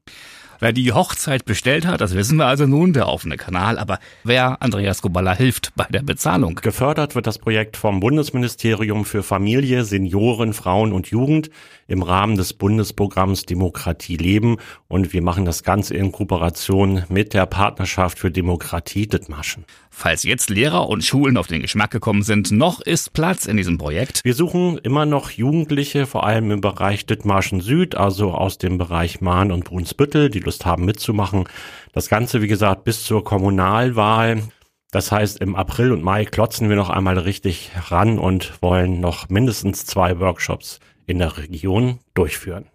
Wer 0.64 0.74
die 0.74 0.94
Hochzeit 0.94 1.46
bestellt 1.46 1.88
hat, 1.88 2.02
das 2.02 2.14
wissen 2.14 2.38
wir 2.38 2.46
also 2.46 2.68
nun, 2.68 2.94
der 2.94 3.08
offene 3.08 3.36
Kanal. 3.36 3.80
Aber 3.80 3.98
wer 4.24 4.62
Andreas 4.62 5.02
Kubala 5.02 5.34
hilft 5.34 5.74
bei 5.76 5.88
der 5.90 6.04
Bezahlung? 6.04 6.54
Gefördert 6.54 7.16
wird 7.16 7.26
das 7.26 7.40
Projekt 7.40 7.78
vom 7.78 8.00
Bundesministerium 8.00 9.04
für 9.04 9.24
Familie, 9.24 9.84
Senioren, 9.86 10.54
Frauen 10.54 10.94
und 10.94 11.08
Jugend 11.08 11.50
im 11.88 12.04
Rahmen 12.04 12.38
des 12.38 12.54
Bundesprogramms 12.54 13.48
Demokratie 13.48 14.18
leben. 14.18 14.58
Und 14.88 15.14
wir 15.14 15.24
machen 15.24 15.46
das 15.46 15.64
Ganze 15.64 15.96
in 15.96 16.12
Kooperation 16.12 17.06
mit 17.10 17.34
der 17.34 17.48
Partnerschaft 17.48 18.20
für 18.20 18.30
Demokratie 18.30 19.08
Dithmarschen. 19.08 19.66
Falls 19.90 20.24
jetzt 20.24 20.50
Lehrer 20.50 20.88
und 20.88 21.04
Schulen 21.04 21.38
auf 21.38 21.48
den 21.48 21.62
Geschmack 21.62 21.92
gekommen 21.92 22.24
sind, 22.24 22.52
noch 22.52 22.80
ist 22.80 23.14
Platz 23.14 23.46
in 23.46 23.58
diesem 23.58 23.78
Projekt. 23.78 24.22
Wir 24.24 24.36
suchen 24.36 24.78
immer 24.78 25.06
noch 25.06 25.32
Jugendliche, 25.32 26.06
vor 26.06 26.26
allem 26.26 26.50
im 26.52 26.62
Bereich 26.62 27.06
Dithmarschen 27.06 27.60
Süd, 27.60 27.96
also 27.96 28.32
aus 28.32 28.58
dem 28.58 28.78
Bereich 28.78 29.20
Mahn 29.20 29.52
und 29.52 29.66
Brunsbüttel, 29.66 30.30
die 30.30 30.40
Lust 30.52 30.66
haben 30.66 30.84
mitzumachen. 30.84 31.46
Das 31.94 32.10
Ganze, 32.10 32.42
wie 32.42 32.50
gesagt, 32.50 32.84
bis 32.84 33.06
zur 33.06 33.24
Kommunalwahl. 33.24 34.44
Das 34.92 35.10
heißt, 35.10 35.40
im 35.40 35.56
April 35.56 35.94
und 35.94 36.04
Mai 36.04 36.26
klotzen 36.26 36.68
wir 36.68 36.76
noch 36.76 36.90
einmal 36.90 37.18
richtig 37.18 37.72
ran 37.90 38.20
und 38.20 38.62
wollen 38.62 39.00
noch 39.00 39.30
mindestens 39.30 39.86
zwei 39.86 40.20
Workshops 40.20 40.82
in 41.06 41.20
der 41.20 41.38
Region 41.38 42.00
durchführen. 42.16 42.66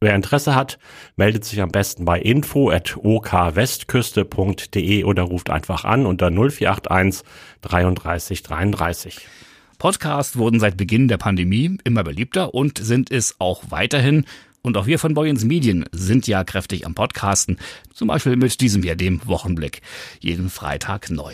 Wer 0.00 0.14
Interesse 0.14 0.54
hat, 0.54 0.78
meldet 1.16 1.46
sich 1.46 1.62
am 1.62 1.70
besten 1.70 2.04
bei 2.04 2.20
info.okwestküste.de 2.20 5.04
oder 5.04 5.22
ruft 5.22 5.48
einfach 5.48 5.86
an 5.86 6.04
unter 6.04 6.30
0481 6.30 7.26
33 7.62 8.42
33. 8.42 9.26
Podcasts 9.78 10.36
wurden 10.36 10.60
seit 10.60 10.76
Beginn 10.76 11.08
der 11.08 11.16
Pandemie 11.16 11.78
immer 11.84 12.04
beliebter 12.04 12.52
und 12.52 12.76
sind 12.76 13.10
es 13.10 13.36
auch 13.38 13.70
weiterhin. 13.70 14.26
Und 14.68 14.76
auch 14.76 14.86
wir 14.86 14.98
von 14.98 15.14
Boyens 15.14 15.44
Medien 15.44 15.86
sind 15.92 16.26
ja 16.26 16.44
kräftig 16.44 16.84
am 16.84 16.94
Podcasten. 16.94 17.56
Zum 17.94 18.08
Beispiel 18.08 18.36
mit 18.36 18.60
diesem 18.60 18.82
hier, 18.82 18.96
dem 18.96 19.26
Wochenblick. 19.26 19.80
Jeden 20.20 20.50
Freitag 20.50 21.08
neu. 21.08 21.32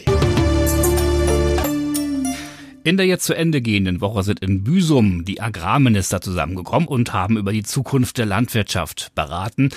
In 2.85 2.97
der 2.97 3.07
jetzt 3.07 3.25
zu 3.25 3.35
Ende 3.35 3.61
gehenden 3.61 4.01
Woche 4.01 4.23
sind 4.23 4.39
in 4.39 4.63
Büsum 4.63 5.25
die 5.25 5.41
Agrarminister 5.41 6.21
zusammengekommen 6.21 6.87
und 6.87 7.13
haben 7.13 7.37
über 7.37 7.51
die 7.51 7.65
Zukunft 7.65 8.19
der 8.19 8.27
Landwirtschaft 8.27 9.13
beraten. 9.17 9.71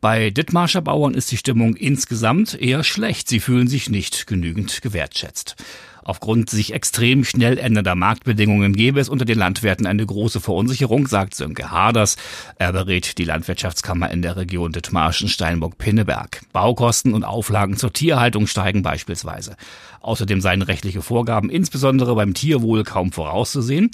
Bei 0.00 0.30
Dithmarscher 0.30 0.80
Bauern 0.80 1.12
ist 1.12 1.30
die 1.32 1.36
Stimmung 1.36 1.76
insgesamt 1.76 2.58
eher 2.58 2.82
schlecht. 2.82 3.28
Sie 3.28 3.40
fühlen 3.40 3.68
sich 3.68 3.90
nicht 3.90 4.26
genügend 4.26 4.80
gewertschätzt. 4.80 5.56
Aufgrund 6.04 6.50
sich 6.50 6.72
extrem 6.72 7.24
schnell 7.24 7.58
ändernder 7.58 7.94
Marktbedingungen 7.94 8.74
gäbe 8.74 9.00
es 9.00 9.08
unter 9.08 9.24
den 9.24 9.38
Landwirten 9.38 9.86
eine 9.86 10.04
große 10.04 10.40
Verunsicherung, 10.40 11.06
sagt 11.06 11.34
Sönke 11.34 11.70
Haders. 11.70 12.16
Er 12.56 12.72
berät 12.72 13.18
die 13.18 13.24
Landwirtschaftskammer 13.24 14.10
in 14.10 14.22
der 14.22 14.36
Region 14.36 14.72
Dithmarschen 14.72 15.28
Steinburg-Pinneberg. 15.28 16.42
Baukosten 16.52 17.14
und 17.14 17.24
Auflagen 17.24 17.76
zur 17.76 17.92
Tierhaltung 17.92 18.46
steigen 18.46 18.82
beispielsweise. 18.82 19.56
Außerdem 20.00 20.40
seien 20.40 20.62
rechtliche 20.62 21.02
Vorgaben 21.02 21.50
insbesondere 21.50 22.14
beim 22.14 22.34
Tierwohl 22.34 22.82
kaum 22.82 23.12
vorauszusehen. 23.12 23.90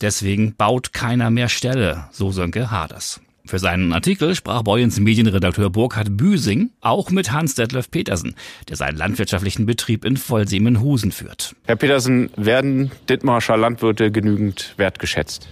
Deswegen 0.00 0.54
baut 0.54 0.92
keiner 0.92 1.30
mehr 1.30 1.48
Ställe, 1.48 2.08
so 2.12 2.30
Sönke 2.30 2.70
Haders. 2.70 3.20
Für 3.50 3.58
seinen 3.58 3.92
Artikel 3.92 4.36
sprach 4.36 4.62
Boyens 4.62 5.00
Medienredakteur 5.00 5.70
Burkhard 5.70 6.16
Büsing 6.16 6.70
auch 6.80 7.10
mit 7.10 7.32
Hans-Detlef 7.32 7.90
Petersen, 7.90 8.36
der 8.68 8.76
seinen 8.76 8.96
landwirtschaftlichen 8.96 9.66
Betrieb 9.66 10.04
in 10.04 10.16
Vollsemenhusen 10.16 11.10
führt. 11.10 11.56
Herr 11.66 11.74
Petersen, 11.74 12.30
werden 12.36 12.92
Dithmarscher 13.08 13.56
Landwirte 13.56 14.12
genügend 14.12 14.74
wertgeschätzt? 14.76 15.48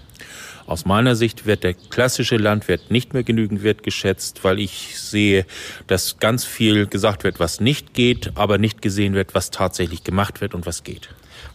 Aus 0.69 0.85
meiner 0.85 1.17
Sicht 1.17 1.45
wird 1.45 1.65
der 1.65 1.75
klassische 1.75 2.37
Landwirt 2.37 2.93
nicht 2.93 3.15
mehr 3.15 3.25
genügend 3.25 3.65
wertgeschätzt, 3.65 4.45
weil 4.45 4.61
ich 4.61 4.97
sehe, 4.97 5.45
dass 5.89 6.21
ganz 6.21 6.45
viel 6.45 6.87
gesagt 6.87 7.25
wird, 7.25 7.41
was 7.41 7.59
nicht 7.59 7.95
geht, 7.95 8.31
aber 8.37 8.59
nicht 8.59 8.81
gesehen 8.81 9.15
wird, 9.15 9.35
was 9.35 9.51
tatsächlich 9.51 10.05
gemacht 10.05 10.41
wird 10.41 10.55
und 10.55 10.67
was 10.67 10.85
geht. 10.85 11.09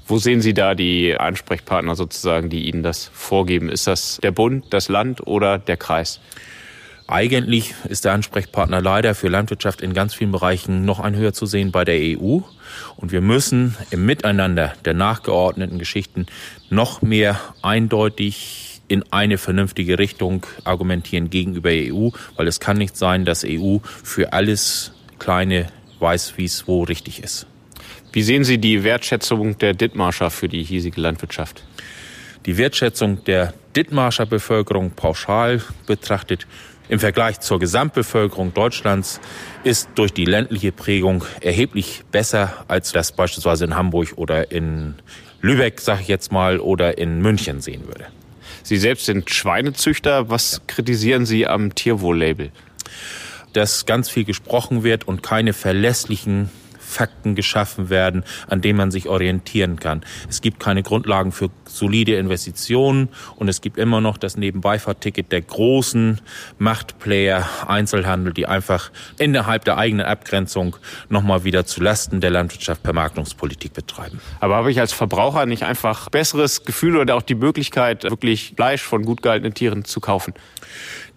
Wo 0.06 0.18
sehen 0.18 0.42
Sie 0.42 0.54
da 0.54 0.76
die 0.76 1.16
Ansprechpartner 1.18 1.96
sozusagen, 1.96 2.50
die 2.50 2.68
Ihnen 2.68 2.84
das 2.84 3.10
vorgeben? 3.13 3.70
Ist 3.70 3.88
das 3.88 4.20
der 4.22 4.32
Bund, 4.32 4.66
das 4.70 4.89
Land 4.89 5.26
oder 5.26 5.58
der 5.58 5.78
Kreis? 5.78 6.20
Eigentlich 7.08 7.74
ist 7.89 8.06
der 8.06 8.13
Ansprechpartner 8.13 8.82
leider 8.82 9.16
für 9.16 9.28
Landwirtschaft 9.28 9.82
in 9.82 9.94
ganz 9.94 10.13
vielen 10.13 10.32
Bereichen 10.32 10.86
noch 10.86 11.00
ein 11.00 11.16
höher 11.16 11.34
zu 11.34 11.46
sehen 11.46 11.72
bei 11.72 11.86
der 11.86 11.96
EU. 11.96 12.39
Und 12.96 13.12
wir 13.12 13.22
müssen 13.22 13.76
im 13.92 14.06
Miteinander 14.06 14.74
der 14.84 14.94
nachgeordneten 14.94 15.80
Geschichten 15.80 16.26
noch 16.70 17.02
mehr 17.02 17.39
eindeutig 17.62 18.82
in 18.88 19.04
eine 19.12 19.38
vernünftige 19.38 20.00
Richtung 20.00 20.46
argumentieren 20.66 21.30
gegenüber 21.30 21.70
EU, 21.72 22.10
weil 22.36 22.48
es 22.48 22.60
kann 22.60 22.78
nicht 22.78 22.98
sein, 22.98 23.26
dass 23.26 23.46
EU 23.48 23.78
für 24.04 24.34
alles 24.34 24.92
Kleine 25.20 25.68
weiß, 26.00 26.34
wie 26.38 26.46
es 26.46 26.68
wo 26.68 26.84
richtig 26.84 27.24
ist. 27.24 27.48
Wie 28.13 28.21
sehen 28.21 28.43
Sie 28.43 28.60
die 28.60 28.84
Wertschätzung 28.84 29.58
der 29.58 29.73
Dithmarscher 29.73 30.30
für 30.30 30.47
die 30.47 30.62
hiesige 30.62 31.02
Landwirtschaft? 31.02 31.63
Die 32.45 32.60
Wertschätzung 32.60 33.23
der 33.23 33.56
Dithmarscher 33.76 34.28
Bevölkerung 34.28 34.91
pauschal 34.91 35.63
betrachtet 35.88 36.45
im 36.89 36.99
Vergleich 36.99 37.39
zur 37.39 37.58
Gesamtbevölkerung 37.58 38.54
Deutschlands 38.54 39.19
ist 39.63 39.89
durch 39.95 40.13
die 40.13 40.26
ländliche 40.26 40.71
Prägung 40.71 41.26
erheblich 41.41 42.04
besser, 42.12 42.65
als 42.67 42.91
das 42.91 43.13
beispielsweise 43.13 43.65
in 43.65 43.76
Hamburg 43.76 44.13
oder 44.15 44.52
in 44.52 44.93
Lübeck, 45.41 45.82
sage 45.82 46.02
ich 46.04 46.08
jetzt 46.08 46.32
mal, 46.32 46.60
oder 46.60 46.99
in 46.99 47.19
München 47.19 47.62
sehen 47.62 47.88
würde. 47.88 48.06
Sie 48.62 48.78
selbst 48.78 49.08
sind 49.08 49.32
Schweinezüchter. 49.32 50.30
Was 50.30 50.58
ja. 50.58 50.60
kritisieren 50.67 51.26
Sie 51.26 51.47
am 51.47 51.73
Tierwohl-Label? 51.73 52.52
Dass 53.54 53.88
ganz 53.88 54.12
viel 54.12 54.23
gesprochen 54.23 54.84
wird 54.84 55.08
und 55.08 55.23
keine 55.23 55.54
verlässlichen 55.54 56.52
Fakten 56.93 57.36
geschaffen 57.36 57.89
werden, 57.89 58.23
an 58.47 58.62
denen 58.62 58.77
man 58.77 58.91
sich 58.91 59.10
orientieren 59.10 59.79
kann. 59.79 60.01
Es 60.29 60.41
gibt 60.41 60.60
keine 60.60 60.84
Grundlagen 60.84 61.32
für 61.32 61.49
solide 61.65 62.15
Investitionen 62.15 63.10
und 63.36 63.49
es 63.49 63.62
gibt 63.62 63.77
immer 63.77 63.99
noch 63.99 64.17
das 64.17 64.38
Nebenbeifahrticket 64.38 65.32
der 65.32 65.41
großen 65.41 66.21
Machtplayer 66.60 67.47
Einzelhandel, 67.67 68.34
die 68.34 68.45
einfach 68.45 68.91
innerhalb 69.17 69.65
der 69.65 69.77
eigenen 69.77 70.06
Abgrenzung 70.06 70.77
nochmal 71.10 71.43
wieder 71.43 71.65
zu 71.65 71.82
Lasten 71.82 72.21
der 72.21 72.29
Landwirtschaft 72.29 72.82
Vermarktungspolitik 72.84 73.73
betreiben. 73.73 74.21
Aber 74.39 74.56
habe 74.56 74.71
ich 74.71 74.79
als 74.79 74.93
Verbraucher 74.93 75.45
nicht 75.45 75.63
einfach 75.63 76.10
besseres 76.10 76.63
Gefühl 76.63 76.97
oder 76.97 77.15
auch 77.15 77.21
die 77.21 77.36
Möglichkeit, 77.36 78.03
wirklich 78.03 78.53
Fleisch 78.56 78.84
von 78.84 79.03
gut 79.03 79.21
gehaltenen 79.21 79.53
Tieren 79.53 79.86
zu 79.86 79.99
kaufen? 79.99 80.34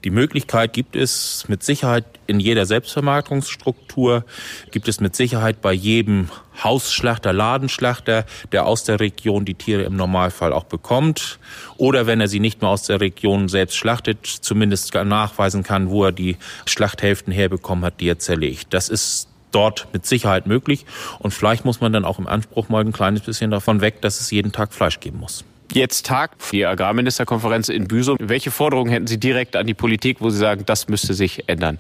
Die 0.07 0.13
Möglichkeit 0.13 0.73
gibt 0.73 0.95
es 0.95 1.47
mit 1.49 1.65
Sicherheit 1.65 2.05
in 2.29 2.39
jeder 2.39 2.65
Selbstvermarktungsstruktur, 2.65 4.25
gibt 4.71 4.87
es 4.87 5.01
mit 5.01 5.17
Sicherheit 5.17 5.61
bei 5.61 5.73
jedem 5.73 6.29
Hausschlachter, 6.63 7.33
Ladenschlachter, 7.33 8.25
der 8.53 8.67
aus 8.67 8.85
der 8.85 9.01
Region 9.01 9.45
die 9.45 9.55
Tiere 9.55 9.83
im 9.83 9.97
Normalfall 9.97 10.53
auch 10.53 10.63
bekommt. 10.63 11.41
Oder 11.77 12.07
wenn 12.07 12.21
er 12.21 12.29
sie 12.29 12.39
nicht 12.39 12.63
mehr 12.63 12.71
aus 12.71 12.85
der 12.85 13.01
Region 13.01 13.49
selbst 13.49 13.75
schlachtet, 13.75 14.25
zumindest 14.25 14.95
nachweisen 14.95 15.65
kann, 15.65 15.91
wo 15.91 16.05
er 16.05 16.13
die 16.13 16.37
Schlachthälften 16.67 17.33
herbekommen 17.33 17.85
hat, 17.85 17.99
die 17.99 18.09
er 18.09 18.21
zerlegt. 18.21 18.75
Das 18.75 18.89
ist 18.89 19.27
dort 19.51 19.89
mit 19.93 20.07
Sicherheit 20.07 20.47
möglich. 20.47 20.87
Und 21.19 21.33
vielleicht 21.33 21.65
muss 21.65 21.81
man 21.81 21.93
dann 21.93 22.05
auch 22.05 22.21
im 22.21 22.29
Anspruch 22.29 22.69
mal 22.69 22.85
ein 22.85 22.93
kleines 22.93 23.23
bisschen 23.23 23.51
davon 23.51 23.81
weg, 23.81 24.03
dass 24.03 24.21
es 24.21 24.31
jeden 24.31 24.53
Tag 24.53 24.73
Fleisch 24.73 25.01
geben 25.01 25.19
muss. 25.19 25.45
Jetzt 25.73 26.07
tagt 26.07 26.53
die 26.53 26.65
Agrarministerkonferenz 26.65 27.69
in 27.69 27.89
Büsum. 27.89 28.17
Welche 28.21 28.51
Forderungen 28.51 28.91
hätten 28.91 29.07
Sie 29.07 29.19
direkt 29.19 29.57
an 29.57 29.67
die 29.67 29.75
Politik, 29.75 30.19
wo 30.21 30.31
Sie 30.31 30.39
sagen, 30.39 30.65
das 30.65 30.89
müsste 30.89 31.13
sich 31.15 31.49
ändern? 31.49 31.79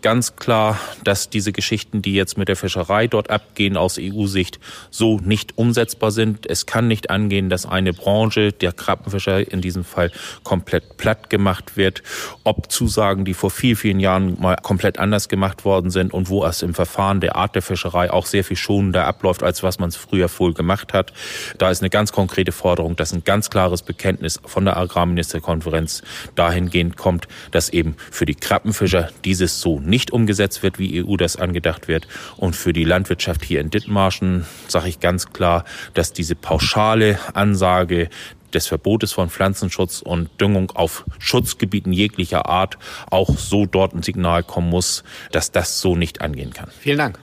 Ganz 0.00 0.36
klar, 0.36 0.78
dass 1.04 1.30
diese 1.30 1.52
Geschichten, 1.52 2.02
die 2.02 2.14
jetzt 2.14 2.38
mit 2.38 2.48
der 2.48 2.56
Fischerei 2.56 3.06
dort 3.06 3.30
abgehen, 3.30 3.76
aus 3.76 3.98
EU-Sicht 4.00 4.58
so 4.90 5.18
nicht 5.18 5.58
umsetzbar 5.58 6.10
sind. 6.10 6.46
Es 6.48 6.66
kann 6.66 6.88
nicht 6.88 7.10
angehen, 7.10 7.48
dass 7.48 7.66
eine 7.66 7.92
Branche, 7.92 8.52
der 8.52 8.72
Krabbenfischer 8.72 9.50
in 9.50 9.60
diesem 9.60 9.84
Fall, 9.84 10.10
komplett 10.42 10.96
platt 10.96 11.30
gemacht 11.30 11.76
wird. 11.76 12.02
Ob 12.44 12.70
Zusagen, 12.70 13.24
die 13.24 13.34
vor 13.34 13.50
vielen, 13.50 13.76
vielen 13.76 14.00
Jahren 14.00 14.40
mal 14.40 14.56
komplett 14.56 14.98
anders 14.98 15.28
gemacht 15.28 15.64
worden 15.64 15.90
sind 15.90 16.12
und 16.12 16.28
wo 16.28 16.44
es 16.44 16.62
im 16.62 16.74
Verfahren 16.74 17.20
der 17.20 17.36
Art 17.36 17.54
der 17.54 17.62
Fischerei 17.62 18.10
auch 18.10 18.26
sehr 18.26 18.44
viel 18.44 18.56
schonender 18.56 19.06
abläuft, 19.06 19.42
als 19.42 19.62
was 19.62 19.78
man 19.78 19.88
es 19.88 19.96
früher 19.96 20.28
wohl 20.38 20.54
gemacht 20.54 20.92
hat. 20.92 21.12
Da 21.58 21.70
ist 21.70 21.82
eine 21.82 21.90
ganz 21.90 22.12
konkrete 22.12 22.52
Forderung, 22.52 22.96
dass 22.96 23.12
ein 23.12 23.24
ganz 23.24 23.50
klares 23.50 23.82
Bekenntnis 23.82 24.40
von 24.44 24.64
der 24.64 24.76
Agrarministerkonferenz 24.76 26.02
dahingehend 26.34 26.96
kommt, 26.96 27.28
dass 27.50 27.68
eben 27.68 27.96
für 28.10 28.26
die 28.26 28.34
Krabbenfischer 28.34 29.10
dieses 29.24 29.60
so 29.60 29.71
nicht 29.80 30.10
umgesetzt 30.10 30.62
wird, 30.62 30.78
wie 30.78 31.04
EU 31.04 31.16
das 31.16 31.36
angedacht 31.36 31.88
wird. 31.88 32.06
Und 32.36 32.56
für 32.56 32.72
die 32.72 32.84
Landwirtschaft 32.84 33.44
hier 33.44 33.60
in 33.60 33.70
Dithmarschen 33.70 34.46
sage 34.68 34.88
ich 34.88 35.00
ganz 35.00 35.32
klar, 35.32 35.64
dass 35.94 36.12
diese 36.12 36.34
pauschale 36.34 37.18
Ansage 37.34 38.08
des 38.52 38.66
Verbotes 38.66 39.12
von 39.12 39.30
Pflanzenschutz 39.30 40.02
und 40.02 40.28
Düngung 40.40 40.70
auf 40.72 41.04
Schutzgebieten 41.18 41.92
jeglicher 41.92 42.48
Art 42.48 42.78
auch 43.10 43.36
so 43.38 43.66
dort 43.66 43.94
ein 43.94 44.02
Signal 44.02 44.42
kommen 44.42 44.68
muss, 44.68 45.04
dass 45.30 45.52
das 45.52 45.80
so 45.80 45.96
nicht 45.96 46.20
angehen 46.20 46.52
kann. 46.52 46.68
Vielen 46.78 46.98
Dank. 46.98 47.18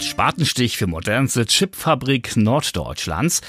Spatenstich 0.00 0.76
für 0.76 0.86
modernste 0.86 1.46
Chipfabrik 1.46 2.36
Norddeutschlands. 2.36 3.40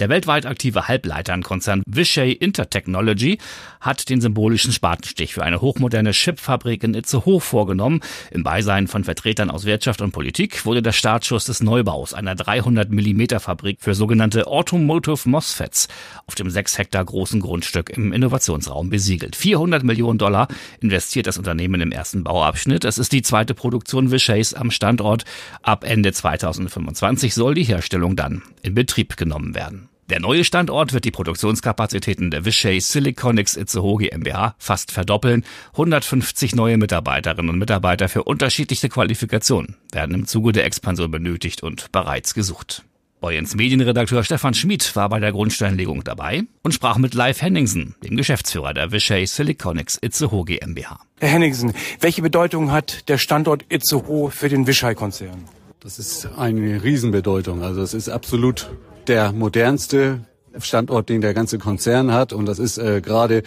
Der 0.00 0.08
weltweit 0.08 0.44
aktive 0.44 0.88
Halbleiternkonzern 0.88 1.84
Vishay 1.86 2.32
Intertechnology 2.32 3.38
hat 3.80 4.08
den 4.08 4.20
symbolischen 4.20 4.72
Spatenstich 4.72 5.34
für 5.34 5.44
eine 5.44 5.60
hochmoderne 5.60 6.10
Chipfabrik 6.10 6.82
in 6.82 6.94
Itzehoe 6.94 7.38
vorgenommen. 7.40 8.00
Im 8.32 8.42
Beisein 8.42 8.88
von 8.88 9.04
Vertretern 9.04 9.50
aus 9.50 9.66
Wirtschaft 9.66 10.02
und 10.02 10.10
Politik 10.10 10.66
wurde 10.66 10.82
der 10.82 10.90
Startschuss 10.90 11.44
des 11.44 11.62
Neubaus 11.62 12.12
einer 12.12 12.34
300 12.34 12.90
mm 12.90 13.38
Fabrik 13.38 13.78
für 13.80 13.94
sogenannte 13.94 14.48
Automotive 14.48 15.28
MOSFETs 15.28 15.86
auf 16.26 16.34
dem 16.34 16.50
6 16.50 16.78
Hektar 16.78 17.04
großen 17.04 17.40
Grundstück 17.40 17.90
im 17.90 18.12
Innovationsraum 18.12 18.90
besiegelt. 18.90 19.36
400 19.36 19.84
Millionen 19.84 20.18
Dollar 20.18 20.48
investiert 20.80 21.28
das 21.28 21.38
Unternehmen 21.38 21.80
im 21.80 21.92
ersten 21.92 22.24
Bauabschnitt. 22.24 22.84
Es 22.84 22.98
ist 22.98 23.12
die 23.12 23.22
zweite 23.22 23.54
Produktion 23.54 24.10
Vishays 24.10 24.54
am 24.54 24.72
Standort. 24.72 25.24
Ab 25.62 25.84
Ende 25.84 26.12
2025 26.12 27.32
soll 27.32 27.54
die 27.54 27.62
Herstellung 27.62 28.16
dann 28.16 28.42
in 28.64 28.74
Betrieb 28.74 29.16
genommen 29.16 29.54
werden. 29.54 29.88
Der 30.10 30.20
neue 30.20 30.44
Standort 30.44 30.92
wird 30.92 31.06
die 31.06 31.10
Produktionskapazitäten 31.10 32.30
der 32.30 32.44
Vishay 32.44 32.78
Siliconics 32.78 33.56
Itzehoe 33.56 33.96
GmbH 33.96 34.54
fast 34.58 34.92
verdoppeln. 34.92 35.44
150 35.72 36.54
neue 36.54 36.76
Mitarbeiterinnen 36.76 37.48
und 37.48 37.58
Mitarbeiter 37.58 38.10
für 38.10 38.24
unterschiedliche 38.24 38.90
Qualifikationen 38.90 39.76
werden 39.92 40.14
im 40.14 40.26
Zuge 40.26 40.52
der 40.52 40.66
Expansion 40.66 41.10
benötigt 41.10 41.62
und 41.62 41.90
bereits 41.90 42.34
gesucht. 42.34 42.84
Boyens 43.20 43.54
Medienredakteur 43.54 44.22
Stefan 44.22 44.52
Schmid 44.52 44.94
war 44.96 45.08
bei 45.08 45.18
der 45.18 45.32
Grundsteinlegung 45.32 46.04
dabei 46.04 46.42
und 46.62 46.74
sprach 46.74 46.98
mit 46.98 47.14
Live 47.14 47.40
Henningsen, 47.40 47.94
dem 48.04 48.18
Geschäftsführer 48.18 48.74
der 48.74 48.92
Vishay 48.92 49.24
Siliconics 49.24 49.96
Itzehoe 49.96 50.44
GmbH. 50.44 51.00
Herr 51.20 51.30
Henningsen, 51.30 51.72
welche 52.00 52.20
Bedeutung 52.20 52.70
hat 52.70 53.08
der 53.08 53.16
Standort 53.16 53.64
Itzehoe 53.70 54.30
für 54.30 54.50
den 54.50 54.66
Vishay-Konzern? 54.66 55.48
Das 55.84 55.98
ist 55.98 56.30
eine 56.38 56.82
Riesenbedeutung. 56.82 57.62
Also 57.62 57.82
es 57.82 57.92
ist 57.92 58.08
absolut 58.08 58.70
der 59.06 59.32
modernste 59.32 60.20
Standort, 60.58 61.10
den 61.10 61.20
der 61.20 61.34
ganze 61.34 61.58
Konzern 61.58 62.10
hat. 62.10 62.32
Und 62.32 62.46
das 62.46 62.58
ist 62.58 62.78
äh, 62.78 63.02
gerade 63.02 63.42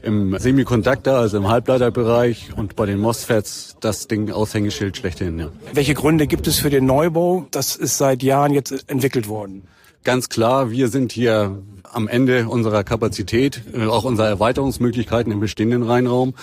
im 0.00 0.38
Semiconductor, 0.38 1.14
also 1.14 1.38
im 1.38 1.48
Halbleiterbereich 1.48 2.50
und 2.54 2.76
bei 2.76 2.86
den 2.86 3.00
MOSFETs 3.00 3.74
das 3.80 4.06
Ding 4.06 4.30
Aushängeschild 4.30 4.98
schlechthin. 4.98 5.40
Ja. 5.40 5.48
Welche 5.72 5.94
Gründe 5.94 6.28
gibt 6.28 6.46
es 6.46 6.60
für 6.60 6.70
den 6.70 6.86
Neubau? 6.86 7.48
Das 7.50 7.74
ist 7.74 7.98
seit 7.98 8.22
Jahren 8.22 8.54
jetzt 8.54 8.88
entwickelt 8.88 9.26
worden. 9.26 9.64
ganz 10.04 10.28
klar, 10.28 10.70
wir 10.70 10.86
sind 10.86 11.10
hier 11.10 11.60
am 11.82 12.06
Ende 12.06 12.48
unserer 12.48 12.84
Kapazität, 12.84 13.62
äh, 13.74 13.86
auch 13.86 14.04
unserer 14.04 14.28
Erweiterungsmöglichkeiten 14.28 15.32
im 15.32 15.40
bestehenden 15.40 15.82
Rheinraum. 15.82 16.34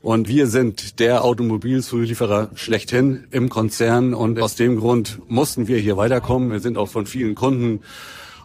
Und 0.00 0.28
wir 0.28 0.46
sind 0.46 1.00
der 1.00 1.24
Automobilzulieferer 1.24 2.50
schlechthin 2.54 3.24
im 3.30 3.48
Konzern. 3.48 4.14
Und 4.14 4.40
aus 4.40 4.54
dem 4.54 4.78
Grund 4.78 5.18
mussten 5.28 5.66
wir 5.66 5.78
hier 5.78 5.96
weiterkommen. 5.96 6.52
Wir 6.52 6.60
sind 6.60 6.78
auch 6.78 6.88
von 6.88 7.06
vielen 7.06 7.34
Kunden 7.34 7.80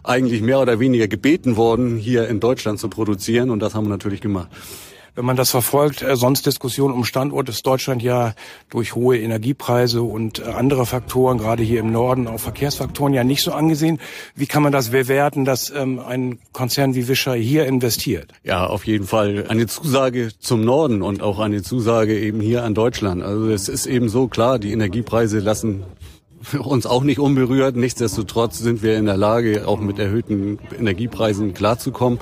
eigentlich 0.02 0.42
mehr 0.42 0.60
oder 0.60 0.80
weniger 0.80 1.08
gebeten 1.08 1.56
worden, 1.56 1.96
hier 1.96 2.28
in 2.28 2.40
Deutschland 2.40 2.80
zu 2.80 2.88
produzieren. 2.88 3.50
Und 3.50 3.60
das 3.60 3.74
haben 3.74 3.84
wir 3.84 3.90
natürlich 3.90 4.20
gemacht. 4.20 4.48
Wenn 5.14 5.24
man 5.24 5.36
das 5.36 5.50
verfolgt, 5.50 6.02
äh, 6.02 6.16
sonst 6.16 6.44
Diskussion 6.46 6.92
um 6.92 7.04
Standort 7.04 7.48
ist 7.48 7.64
Deutschland 7.64 8.02
ja 8.02 8.34
durch 8.68 8.96
hohe 8.96 9.18
Energiepreise 9.18 10.02
und 10.02 10.40
äh, 10.40 10.44
andere 10.44 10.86
Faktoren, 10.86 11.38
gerade 11.38 11.62
hier 11.62 11.80
im 11.80 11.92
Norden, 11.92 12.26
auch 12.26 12.40
Verkehrsfaktoren 12.40 13.14
ja 13.14 13.22
nicht 13.22 13.42
so 13.42 13.52
angesehen. 13.52 14.00
Wie 14.34 14.46
kann 14.46 14.64
man 14.64 14.72
das 14.72 14.88
bewerten, 14.88 15.44
dass 15.44 15.70
ähm, 15.70 16.00
ein 16.00 16.40
Konzern 16.52 16.96
wie 16.96 17.06
Wischer 17.06 17.34
hier 17.34 17.66
investiert? 17.66 18.32
Ja, 18.42 18.66
auf 18.66 18.86
jeden 18.86 19.06
Fall 19.06 19.46
eine 19.48 19.68
Zusage 19.68 20.30
zum 20.38 20.64
Norden 20.64 21.00
und 21.00 21.22
auch 21.22 21.38
eine 21.38 21.62
Zusage 21.62 22.18
eben 22.18 22.40
hier 22.40 22.64
an 22.64 22.74
Deutschland. 22.74 23.22
Also 23.22 23.48
es 23.50 23.68
ist 23.68 23.86
eben 23.86 24.08
so 24.08 24.26
klar, 24.26 24.58
die 24.58 24.72
Energiepreise 24.72 25.38
lassen 25.38 25.84
uns 26.58 26.86
auch 26.86 27.04
nicht 27.04 27.18
unberührt. 27.18 27.76
Nichtsdestotrotz 27.76 28.58
sind 28.58 28.82
wir 28.82 28.96
in 28.96 29.06
der 29.06 29.16
Lage, 29.16 29.66
auch 29.66 29.80
mit 29.80 29.98
erhöhten 29.98 30.58
Energiepreisen 30.76 31.54
klarzukommen. 31.54 32.18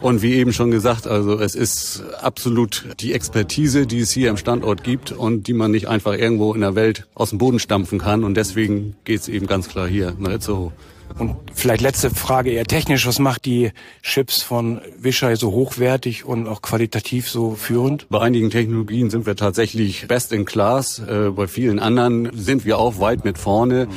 Und 0.00 0.22
wie 0.22 0.34
eben 0.34 0.52
schon 0.52 0.70
gesagt, 0.70 1.06
also 1.06 1.40
es 1.40 1.54
ist 1.54 2.04
absolut 2.20 2.86
die 3.00 3.12
Expertise, 3.12 3.86
die 3.86 4.00
es 4.00 4.12
hier 4.12 4.30
im 4.30 4.36
Standort 4.36 4.84
gibt 4.84 5.10
und 5.10 5.48
die 5.48 5.52
man 5.52 5.72
nicht 5.72 5.88
einfach 5.88 6.12
irgendwo 6.12 6.54
in 6.54 6.60
der 6.60 6.76
Welt 6.76 7.08
aus 7.14 7.30
dem 7.30 7.38
Boden 7.38 7.58
stampfen 7.58 7.98
kann. 7.98 8.22
Und 8.22 8.36
deswegen 8.36 8.94
geht 9.04 9.20
es 9.20 9.28
eben 9.28 9.46
ganz 9.46 9.68
klar 9.68 9.88
hier 9.88 10.14
nach 10.18 10.30
Itzehoe. 10.30 10.72
Und 11.18 11.36
vielleicht 11.54 11.80
letzte 11.80 12.10
Frage 12.10 12.50
eher 12.50 12.64
technisch. 12.64 13.06
Was 13.06 13.18
macht 13.18 13.44
die 13.44 13.72
Chips 14.02 14.42
von 14.42 14.80
Wischei 14.98 15.34
so 15.36 15.52
hochwertig 15.52 16.24
und 16.24 16.46
auch 16.46 16.62
qualitativ 16.62 17.28
so 17.28 17.54
führend? 17.54 18.08
Bei 18.08 18.20
einigen 18.20 18.50
Technologien 18.50 19.10
sind 19.10 19.26
wir 19.26 19.36
tatsächlich 19.36 20.06
best 20.06 20.32
in 20.32 20.44
class. 20.44 21.00
Äh, 21.00 21.30
bei 21.30 21.46
vielen 21.46 21.78
anderen 21.78 22.30
sind 22.34 22.64
wir 22.64 22.78
auch 22.78 23.00
weit 23.00 23.24
mit 23.24 23.38
vorne. 23.38 23.88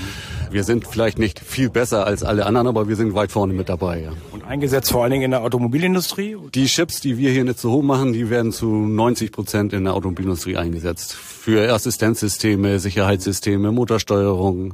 Wir 0.51 0.63
sind 0.63 0.85
vielleicht 0.85 1.17
nicht 1.17 1.39
viel 1.39 1.69
besser 1.69 2.05
als 2.05 2.23
alle 2.23 2.45
anderen, 2.45 2.67
aber 2.67 2.89
wir 2.89 2.95
sind 2.95 3.13
weit 3.13 3.31
vorne 3.31 3.53
mit 3.53 3.69
dabei. 3.69 4.01
Ja. 4.01 4.11
Und 4.31 4.43
eingesetzt 4.43 4.91
vor 4.91 5.03
allen 5.03 5.11
Dingen 5.11 5.23
in 5.23 5.31
der 5.31 5.43
Automobilindustrie? 5.43 6.35
Die 6.53 6.65
Chips, 6.65 6.99
die 6.99 7.17
wir 7.17 7.31
hier 7.31 7.45
nicht 7.45 7.59
so 7.59 7.71
hoch 7.71 7.83
machen, 7.83 8.11
die 8.13 8.29
werden 8.29 8.51
zu 8.51 8.67
90 8.67 9.31
Prozent 9.31 9.73
in 9.73 9.85
der 9.85 9.93
Automobilindustrie 9.93 10.57
eingesetzt. 10.57 11.13
Für 11.13 11.71
Assistenzsysteme, 11.73 12.79
Sicherheitssysteme, 12.79 13.71
Motorsteuerung, 13.71 14.73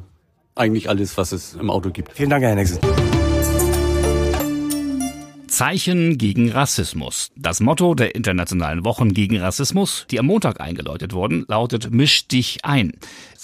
eigentlich 0.58 0.90
alles, 0.90 1.18
was 1.18 1.32
es 1.32 1.54
im 1.54 1.70
Auto 1.70 1.90
gibt. 1.90 2.14
Vielen 2.14 2.30
Dank, 2.30 2.44
Herr 2.44 2.56
Nexen. 2.56 2.80
Zeichen 5.58 6.20
gegen 6.20 6.52
Rassismus. 6.52 7.32
Das 7.36 7.62
Motto 7.62 7.96
der 7.96 8.14
Internationalen 8.14 8.86
Wochen 8.86 9.14
gegen 9.14 9.38
Rassismus, 9.38 10.06
die 10.12 10.20
am 10.20 10.28
Montag 10.28 10.62
eingeläutet 10.62 11.14
wurden, 11.14 11.46
lautet 11.48 11.90
Misch 11.90 12.28
dich 12.28 12.64
ein. 12.64 12.94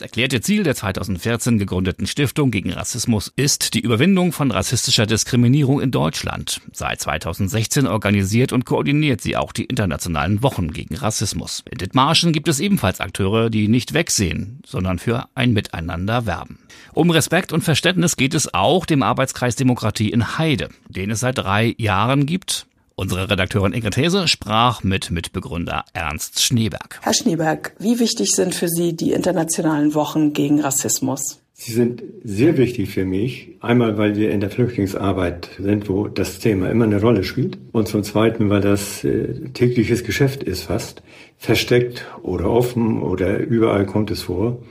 Das 0.04 0.10
erklärte 0.10 0.42
Ziel 0.42 0.64
der 0.64 0.76
2014 0.76 1.58
gegründeten 1.58 2.08
Stiftung 2.08 2.52
gegen 2.52 2.74
Rassismus 2.74 3.32
ist 3.38 3.74
die 3.74 3.80
Überwindung 3.80 4.34
von 4.34 4.52
rassistischer 4.52 5.06
Diskriminierung 5.06 5.80
in 5.80 5.92
Deutschland. 5.92 6.60
Seit 6.74 7.00
2016 7.00 7.88
organisiert 7.88 8.52
und 8.52 8.66
koordiniert 8.66 9.22
sie 9.22 9.38
auch 9.38 9.54
die 9.54 9.64
Internationalen 9.64 10.44
Wochen 10.44 10.74
gegen 10.74 10.98
Rassismus. 10.98 11.64
In 11.72 11.78
Dithmarschen 11.78 12.34
gibt 12.34 12.50
es 12.50 12.60
ebenfalls 12.60 13.00
Akteure, 13.00 13.50
die 13.50 13.70
nicht 13.70 13.94
wegsehen, 13.94 14.60
sondern 14.66 15.00
für 15.00 15.30
ein 15.36 15.54
Miteinander 15.54 16.26
werben. 16.26 16.60
Um 16.94 17.10
Respekt 17.10 17.54
und 17.54 17.64
Verständnis 17.64 18.18
geht 18.18 18.34
es 18.34 18.54
auch 18.54 18.86
dem 18.86 19.04
Arbeitskreis 19.04 19.56
Demokratie 19.56 20.10
in 20.10 20.38
Heide, 20.38 20.68
den 20.90 21.12
es 21.12 21.22
seit 21.22 21.38
drei 21.38 21.76
Jahren 21.78 22.26
gibt. 22.26 22.66
Unsere 22.96 23.30
Redakteurin 23.30 23.74
Ingrid 23.74 23.98
Hese 23.98 24.28
sprach 24.28 24.84
mit 24.84 25.10
Mitbegründer 25.10 25.84
Ernst 25.94 26.42
Schneeberg. 26.42 27.00
Herr 27.02 27.14
Schneeberg, 27.14 27.76
wie 27.80 28.00
wichtig 28.00 28.32
sind 28.32 28.54
für 28.54 28.68
Sie 28.68 28.96
die 28.96 29.14
internationalen 29.14 29.96
Wochen 29.96 30.34
gegen 30.34 30.62
Rassismus? 30.62 31.42
Sie 31.54 31.72
sind 31.72 32.04
sehr 32.24 32.58
wichtig 32.58 32.90
für 32.90 33.06
mich. 33.06 33.58
Einmal, 33.62 33.98
weil 33.98 34.16
wir 34.16 34.32
in 34.32 34.42
der 34.42 34.52
Flüchtlingsarbeit 34.52 35.50
sind, 35.58 35.90
wo 35.90 36.08
das 36.08 36.40
Thema 36.40 36.70
immer 36.70 36.86
eine 36.86 37.02
Rolle 37.02 37.24
spielt. 37.24 37.58
Und 37.72 37.88
zum 37.88 38.04
Zweiten, 38.04 38.50
weil 38.50 38.62
das 38.62 39.04
äh, 39.04 39.50
tägliches 39.54 40.04
Geschäft 40.04 40.44
ist 40.44 40.64
fast. 40.64 41.02
Versteckt 41.38 42.06
oder 42.22 42.50
offen 42.50 43.02
oder 43.02 43.40
überall 43.40 43.86
kommt 43.86 44.12
es 44.12 44.24
vor. 44.24 44.62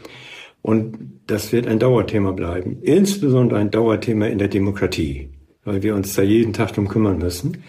Und 0.60 0.96
das 1.26 1.52
wird 1.52 1.66
ein 1.66 1.80
Dauerthema 1.80 2.30
bleiben. 2.32 2.78
Insbesondere 2.82 3.58
ein 3.58 3.70
Dauerthema 3.70 4.26
in 4.26 4.38
der 4.38 4.48
Demokratie 4.48 5.28
weil 5.64 5.82
wir 5.82 5.94
uns 5.94 6.14
da 6.14 6.22
jeden 6.22 6.52
Tag 6.52 6.72
drum 6.72 6.88
kümmern 6.88 7.18
müssen. 7.18 7.62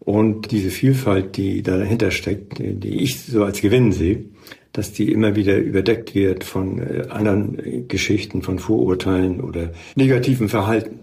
Und 0.00 0.50
diese 0.50 0.70
Vielfalt, 0.70 1.36
die 1.36 1.62
dahinter 1.62 2.10
steckt, 2.10 2.58
die 2.58 3.02
ich 3.02 3.22
so 3.22 3.44
als 3.44 3.60
Gewinn 3.60 3.92
sehe, 3.92 4.24
dass 4.72 4.92
die 4.92 5.12
immer 5.12 5.36
wieder 5.36 5.58
überdeckt 5.58 6.14
wird 6.14 6.44
von 6.44 6.78
äh, 6.78 7.06
anderen 7.10 7.88
Geschichten, 7.88 8.42
von 8.42 8.58
Vorurteilen 8.58 9.40
oder 9.40 9.70
negativen 9.96 10.48
Verhalten. 10.48 11.00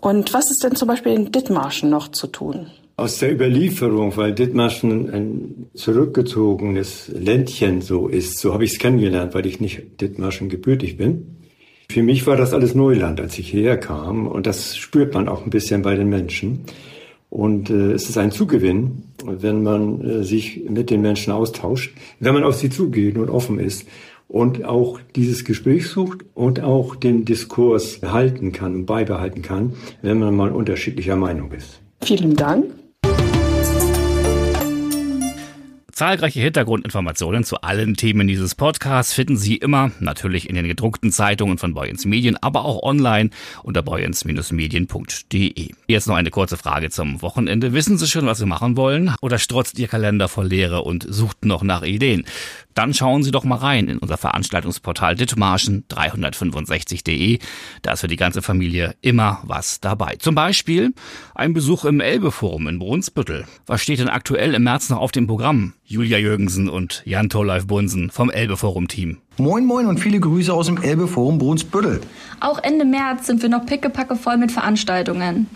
Und 0.00 0.32
was 0.34 0.50
ist 0.50 0.62
denn 0.62 0.76
zum 0.76 0.88
Beispiel 0.88 1.12
in 1.12 1.32
Dithmarschen 1.32 1.90
noch 1.90 2.08
zu 2.08 2.26
tun? 2.26 2.68
Aus 2.96 3.18
der 3.18 3.32
Überlieferung, 3.32 4.16
weil 4.16 4.32
Dithmarschen 4.32 5.10
ein 5.10 5.66
zurückgezogenes 5.74 7.08
Ländchen 7.08 7.82
so 7.82 8.08
ist, 8.08 8.38
so 8.38 8.54
habe 8.54 8.64
ich 8.64 8.72
es 8.72 8.78
kennengelernt, 8.78 9.34
weil 9.34 9.46
ich 9.46 9.60
nicht 9.60 10.00
Dithmarschen 10.00 10.48
gebürtig 10.48 10.96
bin. 10.96 11.36
Für 11.90 12.02
mich 12.02 12.26
war 12.26 12.36
das 12.36 12.52
alles 12.52 12.74
Neuland, 12.74 13.20
als 13.20 13.38
ich 13.38 13.50
hierher 13.50 13.76
kam. 13.76 14.26
Und 14.26 14.46
das 14.46 14.76
spürt 14.76 15.14
man 15.14 15.28
auch 15.28 15.44
ein 15.44 15.50
bisschen 15.50 15.82
bei 15.82 15.94
den 15.94 16.08
Menschen. 16.08 16.64
Und 17.30 17.70
äh, 17.70 17.92
es 17.92 18.08
ist 18.08 18.18
ein 18.18 18.30
Zugewinn, 18.30 19.02
wenn 19.24 19.62
man 19.62 20.00
äh, 20.00 20.22
sich 20.22 20.62
mit 20.68 20.90
den 20.90 21.02
Menschen 21.02 21.32
austauscht, 21.32 21.94
wenn 22.20 22.34
man 22.34 22.44
auf 22.44 22.56
sie 22.56 22.70
zugeht 22.70 23.18
und 23.18 23.30
offen 23.30 23.58
ist 23.58 23.86
und 24.28 24.64
auch 24.64 25.00
dieses 25.14 25.44
Gespräch 25.44 25.88
sucht 25.88 26.24
und 26.34 26.60
auch 26.60 26.96
den 26.96 27.24
Diskurs 27.24 28.00
halten 28.02 28.52
kann 28.52 28.74
und 28.74 28.86
beibehalten 28.86 29.42
kann, 29.42 29.74
wenn 30.02 30.18
man 30.18 30.34
mal 30.34 30.50
unterschiedlicher 30.50 31.16
Meinung 31.16 31.52
ist. 31.52 31.80
Vielen 32.02 32.36
Dank. 32.36 32.66
Zahlreiche 35.96 36.40
Hintergrundinformationen 36.40 37.42
zu 37.42 37.62
allen 37.62 37.94
Themen 37.94 38.28
dieses 38.28 38.54
Podcasts 38.54 39.14
finden 39.14 39.38
Sie 39.38 39.56
immer 39.56 39.92
natürlich 39.98 40.46
in 40.46 40.54
den 40.54 40.68
gedruckten 40.68 41.10
Zeitungen 41.10 41.56
von 41.56 41.72
Boyens 41.72 42.04
Medien, 42.04 42.36
aber 42.36 42.66
auch 42.66 42.82
online 42.82 43.30
unter 43.62 43.80
boyens-medien.de. 43.80 45.70
Jetzt 45.86 46.06
noch 46.06 46.16
eine 46.16 46.30
kurze 46.30 46.58
Frage 46.58 46.90
zum 46.90 47.22
Wochenende. 47.22 47.72
Wissen 47.72 47.96
Sie 47.96 48.06
schon, 48.08 48.26
was 48.26 48.36
Sie 48.36 48.44
machen 48.44 48.76
wollen? 48.76 49.14
Oder 49.22 49.38
strotzt 49.38 49.78
Ihr 49.78 49.88
Kalender 49.88 50.28
vor 50.28 50.44
Leere 50.44 50.82
und 50.82 51.06
sucht 51.08 51.46
noch 51.46 51.62
nach 51.62 51.82
Ideen? 51.82 52.26
Dann 52.74 52.92
schauen 52.92 53.22
Sie 53.22 53.30
doch 53.30 53.44
mal 53.44 53.56
rein 53.56 53.88
in 53.88 53.96
unser 53.96 54.18
Veranstaltungsportal 54.18 55.14
Dithmarschen365.de. 55.14 57.38
Da 57.80 57.92
ist 57.92 58.02
für 58.02 58.06
die 58.06 58.16
ganze 58.16 58.42
Familie 58.42 58.96
immer 59.00 59.40
was 59.44 59.80
dabei. 59.80 60.16
Zum 60.18 60.34
Beispiel 60.34 60.92
ein 61.34 61.54
Besuch 61.54 61.86
im 61.86 62.00
Elbeforum 62.00 62.68
in 62.68 62.78
Brunsbüttel. 62.78 63.46
Was 63.64 63.80
steht 63.80 64.00
denn 64.00 64.10
aktuell 64.10 64.52
im 64.52 64.64
März 64.64 64.90
noch 64.90 64.98
auf 64.98 65.10
dem 65.10 65.26
Programm? 65.26 65.72
Julia 65.88 66.18
Jürgensen 66.18 66.68
und 66.68 67.02
Jan 67.04 67.28
Torleif 67.28 67.68
Bunsen 67.68 68.10
vom 68.10 68.28
Elbeforum-Team. 68.28 69.18
Moin 69.36 69.64
Moin 69.64 69.86
und 69.86 70.00
viele 70.00 70.18
Grüße 70.18 70.52
aus 70.52 70.66
dem 70.66 70.82
Elbeforum 70.82 71.38
Brunsbüttel. 71.38 72.00
Auch 72.40 72.58
Ende 72.58 72.84
März 72.84 73.28
sind 73.28 73.40
wir 73.40 73.48
noch 73.48 73.64
pickepacke 73.66 74.16
voll 74.16 74.36
mit 74.36 74.50
Veranstaltungen. 74.50 75.46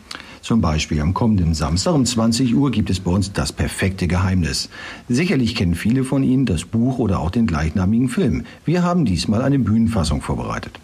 Zum 0.40 0.60
Beispiel 0.60 1.00
am 1.00 1.14
kommenden 1.14 1.52
Samstag 1.52 1.94
um 1.94 2.06
20 2.06 2.54
Uhr 2.54 2.70
gibt 2.70 2.90
es 2.90 3.00
bei 3.00 3.10
uns 3.10 3.32
das 3.32 3.52
perfekte 3.52 4.06
Geheimnis. 4.06 4.70
Sicherlich 5.08 5.56
kennen 5.56 5.74
viele 5.74 6.04
von 6.04 6.22
Ihnen 6.22 6.46
das 6.46 6.64
Buch 6.64 7.00
oder 7.00 7.18
auch 7.18 7.32
den 7.32 7.48
gleichnamigen 7.48 8.08
Film. 8.08 8.44
Wir 8.64 8.84
haben 8.84 9.04
diesmal 9.04 9.42
eine 9.42 9.58
Bühnenfassung 9.58 10.22
vorbereitet. 10.22 10.78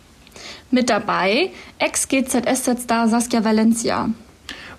Mit 0.73 0.91
dabei 0.91 1.51
Ex-GZSZ-Star 1.79 3.09
Saskia 3.09 3.45
Valencia. 3.45 4.11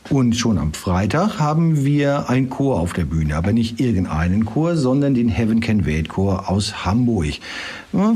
Und 0.10 0.38
schon 0.38 0.58
am 0.58 0.72
Freitag 0.72 1.38
haben 1.38 1.84
wir 1.84 2.30
ein 2.30 2.50
Chor 2.50 2.80
auf 2.80 2.94
der 2.94 3.04
Bühne, 3.04 3.36
aber 3.36 3.52
nicht 3.52 3.82
irgendeinen 3.82 4.46
Chor, 4.46 4.78
sondern 4.78 5.14
den 5.14 5.28
Heaven 5.28 5.60
Can 5.60 5.86
Wait 5.86 6.08
Chor 6.08 6.50
aus 6.50 6.86
Hamburg. 6.86 7.34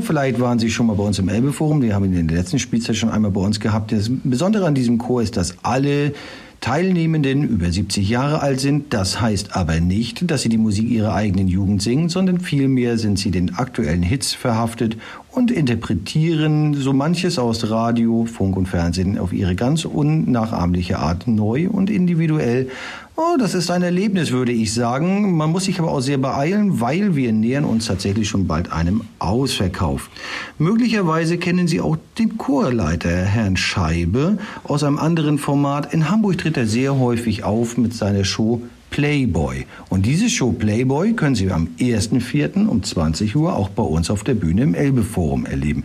Vielleicht 0.00 0.40
waren 0.40 0.58
Sie 0.58 0.70
schon 0.70 0.86
mal 0.86 0.96
bei 0.96 1.02
uns 1.02 1.18
im 1.18 1.28
Elbeforum, 1.28 1.82
die 1.82 1.92
haben 1.92 2.10
wir 2.10 2.18
in 2.18 2.28
der 2.28 2.38
letzten 2.38 2.58
Spielzeit 2.58 2.96
schon 2.96 3.10
einmal 3.10 3.30
bei 3.30 3.40
uns 3.40 3.60
gehabt. 3.60 3.92
Das 3.92 4.10
Besondere 4.24 4.66
an 4.66 4.74
diesem 4.74 4.96
Chor 4.96 5.20
ist, 5.20 5.36
dass 5.36 5.56
alle 5.62 6.14
Teilnehmenden 6.62 7.42
über 7.42 7.70
70 7.72 8.08
Jahre 8.08 8.40
alt 8.40 8.60
sind. 8.60 8.94
Das 8.94 9.20
heißt 9.20 9.56
aber 9.56 9.80
nicht, 9.80 10.30
dass 10.30 10.42
sie 10.42 10.48
die 10.48 10.58
Musik 10.58 10.88
ihrer 10.88 11.12
eigenen 11.12 11.48
Jugend 11.48 11.82
singen, 11.82 12.08
sondern 12.08 12.38
vielmehr 12.38 12.98
sind 12.98 13.18
sie 13.18 13.32
den 13.32 13.56
aktuellen 13.56 14.02
Hits 14.02 14.32
verhaftet 14.32 14.96
und 15.32 15.50
interpretieren 15.50 16.74
so 16.74 16.92
manches 16.92 17.38
aus 17.38 17.70
Radio, 17.70 18.26
Funk 18.26 18.56
und 18.56 18.66
Fernsehen 18.66 19.18
auf 19.18 19.32
ihre 19.32 19.54
ganz 19.54 19.86
unnachahmliche 19.86 20.98
Art 20.98 21.26
neu 21.26 21.68
und 21.70 21.88
individuell. 21.88 22.68
Oh, 23.16 23.36
das 23.38 23.54
ist 23.54 23.70
ein 23.70 23.82
Erlebnis, 23.82 24.30
würde 24.30 24.52
ich 24.52 24.72
sagen. 24.74 25.36
Man 25.36 25.50
muss 25.50 25.64
sich 25.64 25.78
aber 25.78 25.90
auch 25.90 26.00
sehr 26.00 26.18
beeilen, 26.18 26.80
weil 26.80 27.16
wir 27.16 27.32
nähern 27.32 27.64
uns 27.64 27.86
tatsächlich 27.86 28.28
schon 28.28 28.46
bald 28.46 28.72
einem 28.72 29.02
Ausverkauf. 29.18 30.10
Möglicherweise 30.58 31.38
kennen 31.38 31.66
Sie 31.66 31.80
auch 31.80 31.96
den 32.18 32.36
Chorleiter, 32.36 33.08
Herrn 33.08 33.56
Scheibe, 33.56 34.38
aus 34.64 34.84
einem 34.84 34.98
anderen 34.98 35.38
Format. 35.38 35.94
In 35.94 36.10
Hamburg 36.10 36.38
tritt 36.38 36.56
er 36.56 36.66
sehr 36.66 36.98
häufig 36.98 37.44
auf 37.44 37.78
mit 37.78 37.94
seiner 37.94 38.24
Show 38.24 38.62
Playboy. 38.92 39.64
Und 39.88 40.06
diese 40.06 40.28
Show 40.28 40.52
Playboy 40.52 41.14
können 41.14 41.34
Sie 41.34 41.50
am 41.50 41.68
1.4. 41.80 42.68
um 42.68 42.82
20 42.82 43.34
Uhr 43.34 43.56
auch 43.56 43.70
bei 43.70 43.82
uns 43.82 44.10
auf 44.10 44.22
der 44.22 44.34
Bühne 44.34 44.62
im 44.62 44.74
Elbe 44.74 45.02
Forum 45.02 45.46
erleben. 45.46 45.82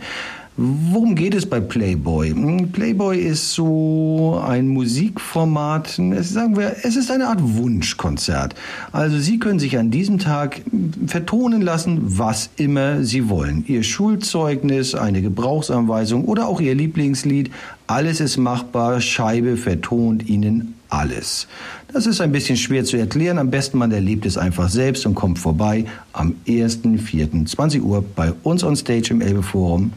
Worum 0.60 1.14
geht 1.14 1.34
es 1.34 1.46
bei 1.46 1.60
Playboy? 1.60 2.30
Hm, 2.30 2.72
Playboy 2.72 3.16
ist 3.16 3.52
so 3.52 4.42
ein 4.44 4.66
Musikformat, 4.66 6.00
sagen 6.20 6.56
wir, 6.56 6.74
es 6.82 6.96
ist 6.96 7.12
eine 7.12 7.28
Art 7.28 7.38
Wunschkonzert. 7.40 8.56
Also 8.90 9.18
Sie 9.18 9.38
können 9.38 9.60
sich 9.60 9.78
an 9.78 9.92
diesem 9.92 10.18
Tag 10.18 10.60
vertonen 11.06 11.62
lassen, 11.62 12.00
was 12.18 12.50
immer 12.56 13.04
Sie 13.04 13.28
wollen. 13.28 13.64
Ihr 13.68 13.84
Schulzeugnis, 13.84 14.96
eine 14.96 15.22
Gebrauchsanweisung 15.22 16.24
oder 16.24 16.48
auch 16.48 16.60
Ihr 16.60 16.74
Lieblingslied. 16.74 17.52
Alles 17.86 18.20
ist 18.20 18.36
machbar. 18.36 19.00
Scheibe 19.00 19.56
vertont 19.56 20.28
Ihnen 20.28 20.74
alles. 20.88 21.46
Das 21.92 22.06
ist 22.06 22.20
ein 22.20 22.32
bisschen 22.32 22.56
schwer 22.56 22.84
zu 22.84 22.96
erklären. 22.96 23.38
Am 23.38 23.50
besten 23.50 23.78
man 23.78 23.92
erlebt 23.92 24.26
es 24.26 24.36
einfach 24.38 24.68
selbst 24.68 25.06
und 25.06 25.14
kommt 25.14 25.38
vorbei 25.38 25.84
am 26.12 26.34
1.4.20 26.46 27.82
Uhr 27.82 28.04
bei 28.16 28.32
uns 28.42 28.64
on 28.64 28.76
Stage 28.76 29.10
im 29.10 29.20
Elbe 29.20 29.42
Forum 29.42 29.92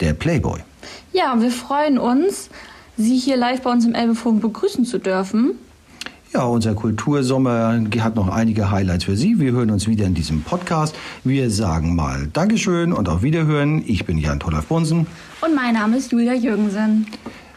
der 0.00 0.14
Playboy. 0.14 0.60
Ja, 1.12 1.40
wir 1.40 1.50
freuen 1.50 1.98
uns, 1.98 2.48
Sie 2.96 3.16
hier 3.16 3.36
live 3.36 3.62
bei 3.62 3.70
uns 3.72 3.86
im 3.86 3.94
Elbeforum 3.94 4.40
begrüßen 4.40 4.84
zu 4.84 4.98
dürfen. 4.98 5.52
Ja, 6.32 6.44
unser 6.44 6.74
Kultursommer 6.74 7.82
hat 7.98 8.14
noch 8.14 8.28
einige 8.28 8.70
Highlights 8.70 9.04
für 9.04 9.16
Sie. 9.16 9.40
Wir 9.40 9.52
hören 9.52 9.70
uns 9.70 9.88
wieder 9.88 10.04
in 10.04 10.14
diesem 10.14 10.42
Podcast. 10.42 10.94
Wir 11.24 11.50
sagen 11.50 11.96
mal 11.96 12.28
Dankeschön 12.32 12.92
und 12.92 13.08
auf 13.08 13.22
Wiederhören. 13.22 13.82
Ich 13.86 14.04
bin 14.04 14.18
Jan 14.18 14.38
Tolaf 14.38 14.66
Bunsen. 14.66 15.06
Und 15.40 15.54
mein 15.56 15.74
Name 15.74 15.96
ist 15.96 16.12
Julia 16.12 16.34
Jürgensen. 16.34 17.06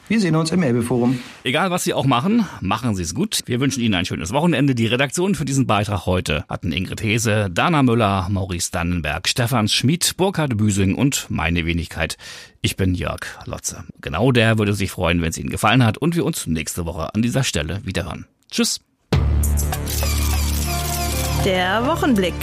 Wir 0.09 0.19
sehen 0.19 0.35
uns 0.35 0.51
im 0.51 0.61
Elbeforum. 0.61 1.19
Egal, 1.43 1.71
was 1.71 1.85
Sie 1.85 1.93
auch 1.93 2.05
machen, 2.05 2.45
machen 2.59 2.95
Sie 2.95 3.03
es 3.03 3.15
gut. 3.15 3.39
Wir 3.45 3.61
wünschen 3.61 3.81
Ihnen 3.81 3.95
ein 3.95 4.05
schönes 4.05 4.33
Wochenende. 4.33 4.75
Die 4.75 4.85
Redaktion 4.85 5.33
für 5.33 5.45
diesen 5.45 5.65
Beitrag 5.65 6.05
heute 6.05 6.43
hatten 6.49 6.73
Ingrid 6.73 7.01
Hese, 7.01 7.49
Dana 7.49 7.83
Müller, 7.83 8.27
Maurice 8.29 8.69
Dannenberg, 8.71 9.29
Stefan 9.29 9.69
Schmid, 9.69 10.15
Burkhard 10.17 10.57
Büsing 10.57 10.95
und 10.95 11.27
meine 11.29 11.65
Wenigkeit. 11.65 12.17
Ich 12.61 12.75
bin 12.75 12.95
Jörg 12.95 13.25
Lotze. 13.45 13.85
Genau 14.01 14.31
der 14.33 14.57
würde 14.57 14.73
sich 14.73 14.91
freuen, 14.91 15.21
wenn 15.21 15.29
es 15.29 15.37
Ihnen 15.37 15.49
gefallen 15.49 15.85
hat 15.85 15.97
und 15.97 16.15
wir 16.15 16.25
uns 16.25 16.47
nächste 16.47 16.85
Woche 16.85 17.13
an 17.15 17.21
dieser 17.21 17.43
Stelle 17.43 17.79
wieder 17.85 18.03
hören. 18.03 18.25
Tschüss. 18.51 18.81
Der 21.45 21.85
Wochenblick. 21.85 22.33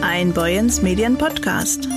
Ein 0.00 0.32
Boyens 0.32 0.82
Medien 0.82 1.16
Podcast. 1.16 1.88